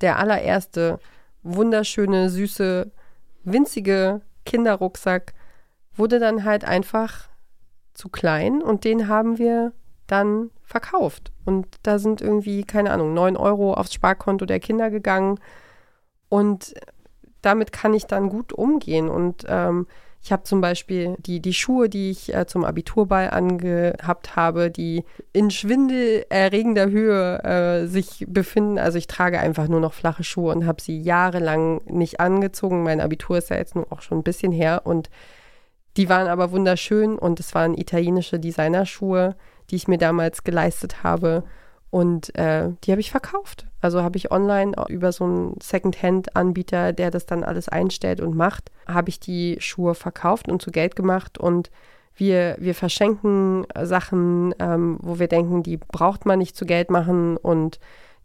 der 0.00 0.18
allererste 0.18 0.98
wunderschöne, 1.42 2.28
süße, 2.28 2.90
winzige 3.44 4.22
Kinderrucksack 4.44 5.34
wurde 5.96 6.18
dann 6.18 6.44
halt 6.44 6.64
einfach 6.64 7.28
zu 7.94 8.08
klein 8.08 8.62
und 8.62 8.84
den 8.84 9.06
haben 9.08 9.38
wir 9.38 9.72
dann 10.06 10.50
verkauft. 10.62 11.32
Und 11.44 11.66
da 11.82 11.98
sind 11.98 12.20
irgendwie, 12.20 12.64
keine 12.64 12.90
Ahnung, 12.90 13.14
neun 13.14 13.36
Euro 13.36 13.74
aufs 13.74 13.94
Sparkonto 13.94 14.44
der 14.44 14.60
Kinder 14.60 14.90
gegangen. 14.90 15.38
Und 16.28 16.74
damit 17.44 17.72
kann 17.72 17.94
ich 17.94 18.06
dann 18.06 18.28
gut 18.28 18.52
umgehen. 18.52 19.08
Und 19.08 19.44
ähm, 19.48 19.86
ich 20.22 20.32
habe 20.32 20.44
zum 20.44 20.62
Beispiel 20.62 21.16
die, 21.18 21.40
die 21.40 21.52
Schuhe, 21.52 21.90
die 21.90 22.10
ich 22.10 22.34
äh, 22.34 22.46
zum 22.46 22.64
Abiturball 22.64 23.28
angehabt 23.28 24.36
habe, 24.36 24.70
die 24.70 25.04
in 25.34 25.50
schwindelerregender 25.50 26.88
Höhe 26.88 27.44
äh, 27.44 27.86
sich 27.86 28.24
befinden. 28.26 28.78
Also 28.78 28.96
ich 28.96 29.06
trage 29.06 29.38
einfach 29.38 29.68
nur 29.68 29.80
noch 29.80 29.92
flache 29.92 30.24
Schuhe 30.24 30.54
und 30.54 30.66
habe 30.66 30.80
sie 30.80 30.98
jahrelang 30.98 31.82
nicht 31.84 32.20
angezogen. 32.20 32.82
Mein 32.82 33.02
Abitur 33.02 33.36
ist 33.36 33.50
ja 33.50 33.56
jetzt 33.56 33.74
nur 33.74 33.92
auch 33.92 34.00
schon 34.00 34.18
ein 34.18 34.24
bisschen 34.24 34.50
her 34.50 34.82
und 34.84 35.10
die 35.98 36.08
waren 36.08 36.26
aber 36.26 36.50
wunderschön 36.52 37.18
und 37.18 37.38
es 37.38 37.54
waren 37.54 37.76
italienische 37.76 38.40
Designerschuhe, 38.40 39.36
die 39.70 39.76
ich 39.76 39.88
mir 39.88 39.98
damals 39.98 40.42
geleistet 40.42 41.02
habe. 41.02 41.44
Und 41.94 42.36
äh, 42.36 42.70
die 42.82 42.90
habe 42.90 43.00
ich 43.00 43.12
verkauft. 43.12 43.66
Also 43.80 44.02
habe 44.02 44.16
ich 44.16 44.32
online 44.32 44.72
über 44.88 45.12
so 45.12 45.22
einen 45.22 45.56
Second-Hand-Anbieter, 45.62 46.92
der 46.92 47.12
das 47.12 47.24
dann 47.24 47.44
alles 47.44 47.68
einstellt 47.68 48.20
und 48.20 48.34
macht, 48.34 48.72
habe 48.88 49.10
ich 49.10 49.20
die 49.20 49.58
Schuhe 49.60 49.94
verkauft 49.94 50.48
und 50.48 50.60
zu 50.60 50.72
Geld 50.72 50.96
gemacht. 50.96 51.38
Und 51.38 51.70
wir, 52.16 52.56
wir 52.58 52.74
verschenken 52.74 53.64
Sachen, 53.80 54.56
ähm, 54.58 54.98
wo 55.02 55.20
wir 55.20 55.28
denken, 55.28 55.62
die 55.62 55.76
braucht 55.76 56.26
man 56.26 56.40
nicht 56.40 56.56
zu 56.56 56.66
Geld 56.66 56.90
machen 56.90 57.36
und 57.36 57.78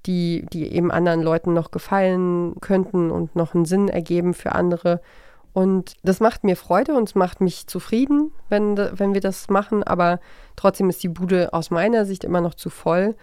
die, 0.08 0.48
die 0.52 0.74
eben 0.74 0.90
anderen 0.90 1.22
Leuten 1.22 1.54
noch 1.54 1.70
gefallen 1.70 2.56
könnten 2.62 3.12
und 3.12 3.36
noch 3.36 3.54
einen 3.54 3.66
Sinn 3.66 3.88
ergeben 3.88 4.34
für 4.34 4.54
andere. 4.54 5.00
Und 5.54 5.94
das 6.02 6.20
macht 6.20 6.44
mir 6.44 6.56
Freude 6.56 6.96
und 6.96 7.08
es 7.08 7.14
macht 7.14 7.40
mich 7.40 7.68
zufrieden, 7.68 8.32
wenn, 8.50 8.76
wenn 8.78 9.14
wir 9.14 9.22
das 9.22 9.48
machen. 9.48 9.84
Aber 9.84 10.20
trotzdem 10.56 10.90
ist 10.90 11.04
die 11.04 11.10
Bude 11.10 11.54
aus 11.54 11.70
meiner 11.70 12.06
Sicht 12.06 12.24
immer 12.24 12.42
noch 12.42 12.56
zu 12.56 12.72
voll. 12.72 13.14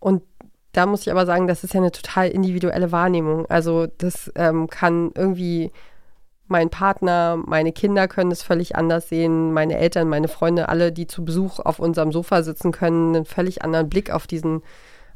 Und 0.00 0.22
da 0.72 0.86
muss 0.86 1.02
ich 1.02 1.10
aber 1.10 1.26
sagen, 1.26 1.46
das 1.46 1.64
ist 1.64 1.74
ja 1.74 1.80
eine 1.80 1.92
total 1.92 2.28
individuelle 2.28 2.92
Wahrnehmung. 2.92 3.46
Also 3.46 3.86
das 3.86 4.32
ähm, 4.36 4.68
kann 4.68 5.12
irgendwie 5.14 5.70
mein 6.46 6.68
Partner, 6.68 7.36
meine 7.36 7.72
Kinder 7.72 8.08
können 8.08 8.32
es 8.32 8.42
völlig 8.42 8.74
anders 8.76 9.08
sehen, 9.08 9.52
meine 9.52 9.78
Eltern, 9.78 10.08
meine 10.08 10.28
Freunde, 10.28 10.68
alle, 10.68 10.90
die 10.90 11.06
zu 11.06 11.24
Besuch 11.24 11.60
auf 11.60 11.78
unserem 11.78 12.10
Sofa 12.12 12.42
sitzen 12.42 12.72
können, 12.72 13.14
einen 13.14 13.24
völlig 13.24 13.62
anderen 13.62 13.88
Blick 13.88 14.10
auf 14.10 14.26
diesen 14.26 14.62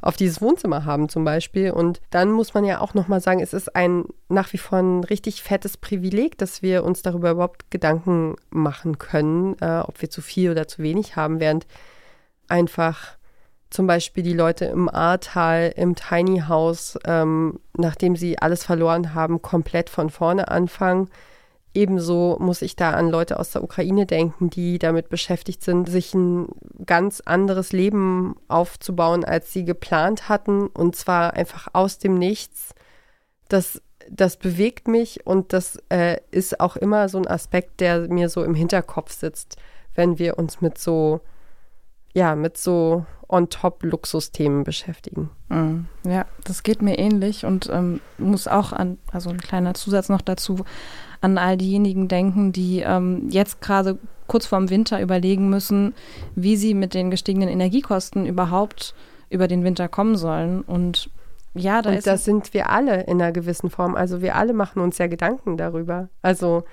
auf 0.01 0.17
dieses 0.17 0.39
Wohnzimmer 0.39 0.85
haben 0.85 1.09
zum 1.09 1.25
Beispiel. 1.25 1.71
Und 1.71 1.99
dann 2.11 2.31
muss 2.31 2.53
man 2.53 2.63
ja 2.63 2.79
auch 2.79 2.93
nochmal 2.93 3.21
sagen, 3.21 3.39
es 3.39 3.53
ist 3.53 3.75
ein 3.75 4.05
nach 4.29 4.53
wie 4.53 4.59
vor 4.59 4.77
ein 4.77 5.03
richtig 5.03 5.41
fettes 5.41 5.77
Privileg, 5.77 6.37
dass 6.37 6.61
wir 6.61 6.83
uns 6.83 7.01
darüber 7.01 7.31
überhaupt 7.31 7.71
Gedanken 7.71 8.35
machen 8.51 8.99
können, 8.99 9.55
äh, 9.61 9.79
ob 9.79 10.01
wir 10.01 10.11
zu 10.11 10.21
viel 10.21 10.51
oder 10.51 10.67
zu 10.67 10.83
wenig 10.83 11.15
haben, 11.15 11.39
während 11.39 11.65
einfach 12.47 13.17
zum 13.75 13.87
Beispiel 13.87 14.23
die 14.23 14.33
Leute 14.33 14.65
im 14.65 14.87
Ahrtal, 14.87 15.73
im 15.75 15.95
Tiny 15.95 16.43
House, 16.47 16.97
ähm, 17.05 17.59
nachdem 17.77 18.15
sie 18.15 18.39
alles 18.39 18.63
verloren 18.63 19.13
haben, 19.13 19.41
komplett 19.41 19.89
von 19.89 20.09
vorne 20.09 20.47
anfangen. 20.47 21.09
Ebenso 21.73 22.37
muss 22.39 22.61
ich 22.61 22.77
da 22.77 22.91
an 22.91 23.09
Leute 23.09 23.37
aus 23.37 23.51
der 23.51 23.61
Ukraine 23.61 24.05
denken, 24.05 24.49
die 24.49 24.79
damit 24.79 25.09
beschäftigt 25.09 25.61
sind, 25.61 25.89
sich 25.89 26.13
ein 26.13 26.47
ganz 26.85 27.19
anderes 27.19 27.73
Leben 27.73 28.37
aufzubauen, 28.47 29.25
als 29.25 29.51
sie 29.51 29.65
geplant 29.65 30.29
hatten. 30.29 30.67
Und 30.67 30.95
zwar 30.95 31.33
einfach 31.33 31.67
aus 31.73 31.99
dem 31.99 32.17
Nichts. 32.17 32.73
Das, 33.49 33.81
das 34.09 34.37
bewegt 34.37 34.87
mich 34.87 35.27
und 35.27 35.51
das 35.51 35.77
äh, 35.89 36.21
ist 36.31 36.61
auch 36.61 36.77
immer 36.77 37.09
so 37.09 37.17
ein 37.17 37.27
Aspekt, 37.27 37.81
der 37.81 38.07
mir 38.07 38.29
so 38.29 38.41
im 38.45 38.55
Hinterkopf 38.55 39.11
sitzt, 39.11 39.57
wenn 39.95 40.17
wir 40.17 40.39
uns 40.39 40.61
mit 40.61 40.77
so, 40.77 41.19
ja, 42.13 42.35
mit 42.35 42.57
so 42.57 43.05
on-top-Luxusthemen 43.27 44.63
beschäftigen. 44.63 45.29
Mhm. 45.49 45.87
Ja, 46.03 46.25
das 46.43 46.63
geht 46.63 46.81
mir 46.81 46.97
ähnlich 46.99 47.45
und 47.45 47.69
ähm, 47.71 48.01
muss 48.17 48.47
auch 48.47 48.73
an, 48.73 48.97
also 49.11 49.29
ein 49.29 49.39
kleiner 49.39 49.73
Zusatz 49.73 50.09
noch 50.09 50.21
dazu, 50.21 50.65
an 51.21 51.37
all 51.37 51.57
diejenigen 51.57 52.07
denken, 52.07 52.51
die 52.51 52.81
ähm, 52.81 53.27
jetzt 53.29 53.61
gerade 53.61 53.97
kurz 54.27 54.45
vorm 54.45 54.69
Winter 54.69 55.01
überlegen 55.01 55.49
müssen, 55.49 55.93
wie 56.35 56.55
sie 56.57 56.73
mit 56.73 56.93
den 56.93 57.11
gestiegenen 57.11 57.49
Energiekosten 57.49 58.25
überhaupt 58.25 58.93
über 59.29 59.47
den 59.47 59.63
Winter 59.63 59.87
kommen 59.87 60.15
sollen. 60.15 60.61
Und 60.61 61.09
ja, 61.53 61.81
da 61.81 61.91
und 61.91 61.97
ist. 61.97 62.07
Das 62.07 62.25
sind 62.25 62.53
wir 62.53 62.69
alle 62.69 63.03
in 63.03 63.21
einer 63.21 63.31
gewissen 63.31 63.69
Form. 63.69 63.95
Also 63.95 64.21
wir 64.21 64.35
alle 64.35 64.53
machen 64.53 64.81
uns 64.81 64.97
ja 64.97 65.07
Gedanken 65.07 65.57
darüber. 65.57 66.09
Also 66.21 66.63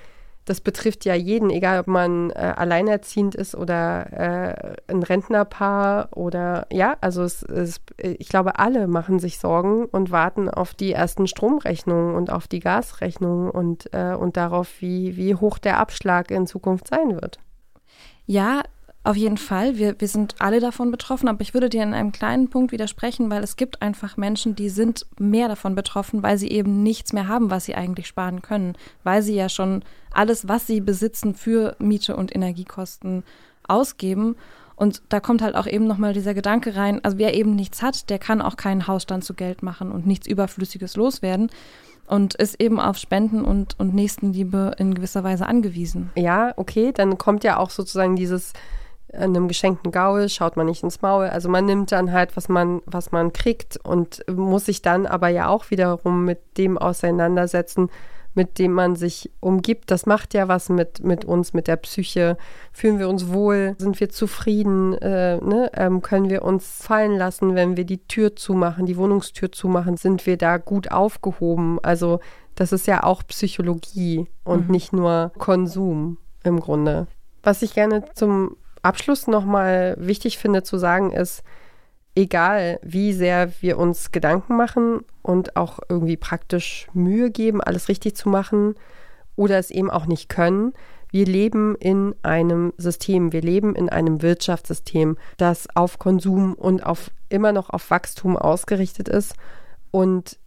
das 0.45 0.61
betrifft 0.61 1.05
ja 1.05 1.15
jeden, 1.15 1.51
egal 1.51 1.81
ob 1.81 1.87
man 1.87 2.31
äh, 2.31 2.55
alleinerziehend 2.57 3.35
ist 3.35 3.55
oder 3.55 4.13
äh, 4.13 4.75
ein 4.89 5.03
Rentnerpaar 5.03 6.09
oder 6.17 6.67
ja, 6.73 6.97
also 7.01 7.23
es, 7.23 7.43
es, 7.45 7.81
ich 7.97 8.29
glaube, 8.29 8.59
alle 8.59 8.89
machen 8.89 9.21
sich 9.21 9.39
Sorgen 9.39 9.87
und 9.87 10.11
warten 10.11 10.49
auf 10.49 10.75
die 10.75 10.93
ersten 10.93 11.27
Stromrechnungen 11.27 12.17
und 12.17 12.31
auf 12.31 12.49
die 12.49 12.61
Gasrechnungen 12.61 13.51
und, 13.51 13.93
äh, 13.95 14.15
und 14.15 14.37
darauf, 14.37 14.81
wie, 14.81 15.17
wie 15.17 15.37
hoch 15.37 15.59
der 15.59 15.79
Abschlag 15.79 16.31
in 16.31 16.47
Zukunft 16.47 16.89
sein 16.89 17.21
wird. 17.21 17.39
Ja, 18.27 18.63
auf 19.05 19.17
jeden 19.17 19.37
Fall, 19.37 19.79
wir, 19.79 20.01
wir 20.01 20.07
sind 20.07 20.37
alle 20.39 20.61
davon 20.61 20.93
betroffen, 20.93 21.29
aber 21.29 21.41
ich 21.41 21.55
würde 21.55 21.69
dir 21.69 21.83
in 21.83 21.93
einem 21.95 22.13
kleinen 22.13 22.49
Punkt 22.51 22.71
widersprechen, 22.71 23.31
weil 23.31 23.43
es 23.43 23.57
gibt 23.57 23.83
einfach 23.83 24.17
Menschen, 24.17 24.55
die 24.55 24.69
sind 24.69 25.07
mehr 25.19 25.49
davon 25.49 25.75
betroffen, 25.75 26.23
weil 26.23 26.39
sie 26.39 26.49
eben 26.49 26.85
nichts 26.85 27.13
mehr 27.13 27.27
haben, 27.27 27.51
was 27.51 27.65
sie 27.65 27.75
eigentlich 27.75 28.07
sparen 28.07 28.43
können, 28.43 28.77
weil 29.03 29.23
sie 29.23 29.35
ja 29.35 29.49
schon 29.49 29.83
alles, 30.13 30.47
was 30.47 30.69
sie 30.69 30.81
besitzen, 30.81 31.35
für 31.35 31.75
Miete 31.81 32.15
und 32.15 32.35
Energiekosten 32.35 33.25
ausgeben. 33.67 34.37
Und 34.77 35.03
da 35.09 35.19
kommt 35.19 35.43
halt 35.43 35.57
auch 35.57 35.67
eben 35.67 35.87
nochmal 35.87 36.13
dieser 36.13 36.35
Gedanke 36.35 36.77
rein, 36.77 37.05
also 37.05 37.19
wer 37.19 37.35
eben 37.35 37.57
nichts 37.57 37.83
hat, 37.83 38.09
der 38.09 38.21
kann 38.21 38.41
auch 38.41 38.57
keinen 38.57 38.87
Hausstand 38.87 39.25
zu 39.25 39.35
Geld 39.35 39.65
machen 39.65 39.91
und 39.91 40.07
nichts 40.07 40.29
Überflüssiges 40.29 40.97
loswerden 40.97 41.51
und 42.07 42.35
ist 42.35 42.61
eben 42.61 42.79
auf 42.79 42.99
Spenden 42.99 43.45
und, 43.45 43.79
und 43.79 43.95
Nächstenliebe 43.95 44.75
in 44.79 44.95
gewisser 44.95 45.25
Weise 45.25 45.47
angewiesen. 45.47 46.11
Ja, 46.17 46.53
okay, 46.57 46.93
dann 46.93 47.19
kommt 47.19 47.45
ja 47.45 47.59
auch 47.59 47.71
sozusagen 47.71 48.17
dieses 48.17 48.53
einem 49.13 49.49
geschenkten 49.49 49.93
Gaul 49.93 50.29
schaut 50.29 50.57
man 50.57 50.67
nicht 50.67 50.83
ins 50.83 51.03
Maul. 51.03 51.27
Also 51.27 51.49
man 51.49 51.67
nimmt 51.67 51.93
dann 51.93 52.13
halt, 52.13 52.37
was 52.37 52.49
man, 52.49 52.81
was 52.87 53.13
man 53.13 53.33
kriegt 53.33 53.79
und 53.85 54.25
muss 54.29 54.67
sich 54.67 54.83
dann 54.83 55.07
aber 55.07 55.29
ja 55.29 55.49
auch 55.49 55.71
wiederum 55.71 56.25
mit 56.25 56.59
dem 56.59 56.79
auseinandersetzen, 56.79 57.91
mit 58.35 58.59
dem 58.59 58.73
man 58.73 58.97
sich 58.97 59.31
umgibt. 59.41 59.91
Das 59.91 60.07
macht 60.07 60.35
ja 60.35 60.49
was 60.49 60.69
mit, 60.69 61.05
mit 61.05 61.25
uns, 61.25 61.53
mit 61.53 61.69
der 61.69 61.77
Psyche. 61.77 62.37
Fühlen 62.73 62.99
wir 62.99 63.09
uns 63.09 63.29
wohl? 63.29 63.77
Sind 63.79 64.01
wir 64.01 64.09
zufrieden? 64.09 64.95
Äh, 64.95 65.37
ne? 65.37 65.71
ähm, 65.75 66.01
können 66.03 66.31
wir 66.31 66.43
uns 66.43 66.83
fallen 66.83 67.17
lassen, 67.17 67.55
wenn 67.55 67.77
wir 67.77 67.85
die 67.85 68.07
Tür 68.07 68.35
zumachen, 68.35 68.87
die 68.87 68.97
Wohnungstür 68.97 69.53
zumachen? 69.53 69.97
Sind 69.97 70.27
wir 70.27 70.37
da 70.39 70.57
gut 70.57 70.91
aufgehoben? 70.91 71.79
Also 71.83 72.21
das 72.55 72.73
ist 72.73 72.87
ja 72.87 73.03
auch 73.03 73.23
Psychologie 73.27 74.27
und 74.45 74.67
mhm. 74.67 74.73
nicht 74.73 74.93
nur 74.93 75.33
Konsum 75.39 76.19
im 76.43 76.61
Grunde. 76.61 77.07
Was 77.43 77.63
ich 77.63 77.75
gerne 77.75 78.05
zum 78.15 78.57
Abschluss 78.83 79.27
nochmal 79.27 79.97
wichtig 79.99 80.39
finde 80.39 80.63
zu 80.63 80.77
sagen 80.77 81.13
ist, 81.13 81.43
egal 82.15 82.79
wie 82.83 83.13
sehr 83.13 83.53
wir 83.61 83.79
uns 83.79 84.13
Gedanken 84.13 84.57
machen 84.57 85.01
und 85.23 85.57
auch 85.57 85.79
irgendwie 85.89 86.17
praktisch 86.17 86.89
Mühe 86.93 87.31
geben, 87.31 87.61
alles 87.61 87.89
richtig 87.89 88.17
zu 88.17 88.29
machen 88.29 88.75
oder 89.37 89.59
es 89.59 89.71
eben 89.71 89.91
auch 89.91 90.07
nicht 90.07 90.29
können, 90.29 90.75
wir 91.13 91.27
leben 91.27 91.77
in 91.77 92.15
einem 92.23 92.73
System, 92.79 93.33
wir 93.33 93.43
leben 93.43 93.75
in 93.75 93.91
einem 93.91 94.23
Wirtschaftssystem, 94.23 95.19
das 95.37 95.69
auf 95.75 95.99
Konsum 95.99 96.55
und 96.55 96.85
auf 96.85 97.11
immer 97.29 97.53
noch 97.53 97.69
auf 97.69 97.91
Wachstum 97.91 98.37
ausgerichtet 98.37 99.11
ist. 99.11 99.35
Und 99.91 100.39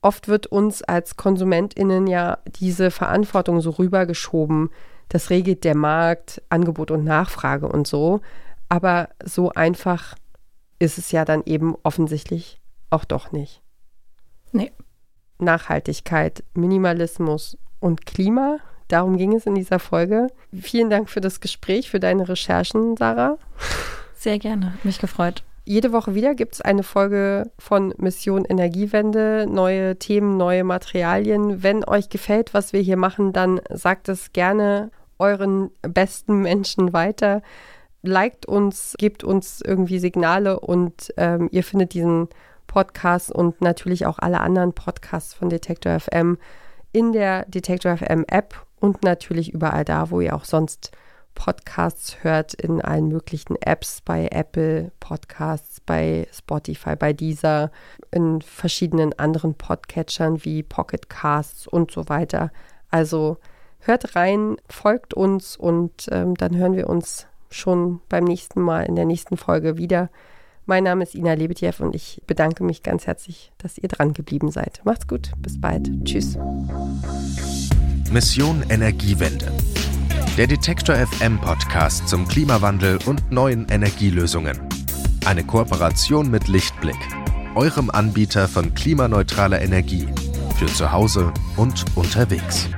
oft 0.00 0.28
wird 0.28 0.46
uns 0.46 0.82
als 0.82 1.18
Konsumentinnen 1.18 2.06
ja 2.06 2.38
diese 2.46 2.90
Verantwortung 2.90 3.60
so 3.60 3.70
rübergeschoben, 3.70 4.70
das 5.08 5.30
regelt 5.30 5.64
der 5.64 5.76
Markt, 5.76 6.42
Angebot 6.48 6.90
und 6.90 7.04
Nachfrage 7.04 7.68
und 7.68 7.86
so. 7.86 8.20
Aber 8.68 9.08
so 9.24 9.50
einfach 9.50 10.14
ist 10.78 10.98
es 10.98 11.10
ja 11.10 11.24
dann 11.24 11.42
eben 11.46 11.74
offensichtlich 11.82 12.60
auch 12.90 13.04
doch 13.04 13.32
nicht. 13.32 13.62
Nee. 14.52 14.72
Nachhaltigkeit, 15.38 16.42
Minimalismus 16.54 17.56
und 17.80 18.06
Klima, 18.06 18.58
darum 18.88 19.16
ging 19.16 19.34
es 19.34 19.46
in 19.46 19.54
dieser 19.54 19.78
Folge. 19.78 20.28
Vielen 20.52 20.90
Dank 20.90 21.08
für 21.08 21.20
das 21.20 21.40
Gespräch, 21.40 21.90
für 21.90 22.00
deine 22.00 22.28
Recherchen, 22.28 22.96
Sarah. 22.96 23.38
Sehr 24.16 24.38
gerne, 24.38 24.74
hat 24.74 24.84
mich 24.84 24.98
gefreut. 24.98 25.44
Jede 25.64 25.92
Woche 25.92 26.14
wieder 26.14 26.34
gibt 26.34 26.54
es 26.54 26.60
eine 26.62 26.82
Folge 26.82 27.50
von 27.58 27.92
Mission 27.98 28.46
Energiewende, 28.46 29.46
neue 29.46 29.96
Themen, 29.98 30.38
neue 30.38 30.64
Materialien. 30.64 31.62
Wenn 31.62 31.84
euch 31.84 32.08
gefällt, 32.08 32.54
was 32.54 32.72
wir 32.72 32.80
hier 32.80 32.96
machen, 32.96 33.34
dann 33.34 33.60
sagt 33.68 34.08
es 34.08 34.32
gerne 34.32 34.90
euren 35.18 35.70
besten 35.82 36.42
Menschen 36.42 36.92
weiter. 36.92 37.42
Liked 38.02 38.46
uns, 38.46 38.94
gebt 38.98 39.24
uns 39.24 39.60
irgendwie 39.60 39.98
Signale 39.98 40.60
und 40.60 41.12
ähm, 41.16 41.48
ihr 41.50 41.64
findet 41.64 41.94
diesen 41.94 42.28
Podcast 42.66 43.32
und 43.32 43.60
natürlich 43.60 44.06
auch 44.06 44.18
alle 44.18 44.40
anderen 44.40 44.72
Podcasts 44.72 45.34
von 45.34 45.48
Detektor 45.48 45.98
FM 45.98 46.38
in 46.92 47.12
der 47.12 47.44
Detektor 47.46 47.96
FM 47.96 48.24
App 48.28 48.54
und 48.80 49.02
natürlich 49.02 49.52
überall 49.52 49.84
da, 49.84 50.10
wo 50.10 50.20
ihr 50.20 50.36
auch 50.36 50.44
sonst 50.44 50.92
Podcasts 51.34 52.24
hört, 52.24 52.54
in 52.54 52.82
allen 52.82 53.08
möglichen 53.08 53.54
Apps, 53.62 54.00
bei 54.00 54.28
Apple 54.32 54.90
Podcasts, 54.98 55.80
bei 55.80 56.26
Spotify, 56.32 56.96
bei 56.96 57.12
Deezer, 57.12 57.70
in 58.10 58.42
verschiedenen 58.42 59.16
anderen 59.18 59.54
Podcatchern 59.54 60.44
wie 60.44 60.64
Pocket 60.64 61.08
Casts 61.08 61.68
und 61.68 61.92
so 61.92 62.08
weiter. 62.08 62.50
Also 62.90 63.38
hört 63.88 64.14
rein, 64.14 64.56
folgt 64.68 65.14
uns 65.14 65.56
und 65.56 66.08
ähm, 66.10 66.34
dann 66.36 66.56
hören 66.56 66.76
wir 66.76 66.88
uns 66.88 67.26
schon 67.50 68.00
beim 68.08 68.24
nächsten 68.24 68.60
Mal 68.60 68.82
in 68.82 68.94
der 68.94 69.06
nächsten 69.06 69.36
Folge 69.36 69.76
wieder. 69.78 70.10
Mein 70.66 70.84
Name 70.84 71.02
ist 71.02 71.14
Ina 71.14 71.32
Lebetjew 71.32 71.72
und 71.78 71.94
ich 71.94 72.20
bedanke 72.26 72.62
mich 72.62 72.82
ganz 72.82 73.06
herzlich, 73.06 73.52
dass 73.56 73.78
ihr 73.78 73.88
dran 73.88 74.12
geblieben 74.12 74.50
seid. 74.50 74.82
Macht's 74.84 75.06
gut, 75.06 75.32
bis 75.38 75.58
bald. 75.58 75.88
Tschüss. 76.04 76.36
Mission 78.12 78.62
Energiewende. 78.68 79.50
Der 80.36 80.46
Detektor 80.46 80.94
FM 80.94 81.40
Podcast 81.40 82.06
zum 82.08 82.28
Klimawandel 82.28 82.98
und 83.06 83.32
neuen 83.32 83.66
Energielösungen. 83.70 84.60
Eine 85.24 85.42
Kooperation 85.42 86.30
mit 86.30 86.48
Lichtblick, 86.48 86.98
eurem 87.54 87.90
Anbieter 87.90 88.46
von 88.46 88.74
klimaneutraler 88.74 89.60
Energie 89.60 90.06
für 90.58 90.66
zu 90.66 90.92
Hause 90.92 91.32
und 91.56 91.84
unterwegs. 91.96 92.68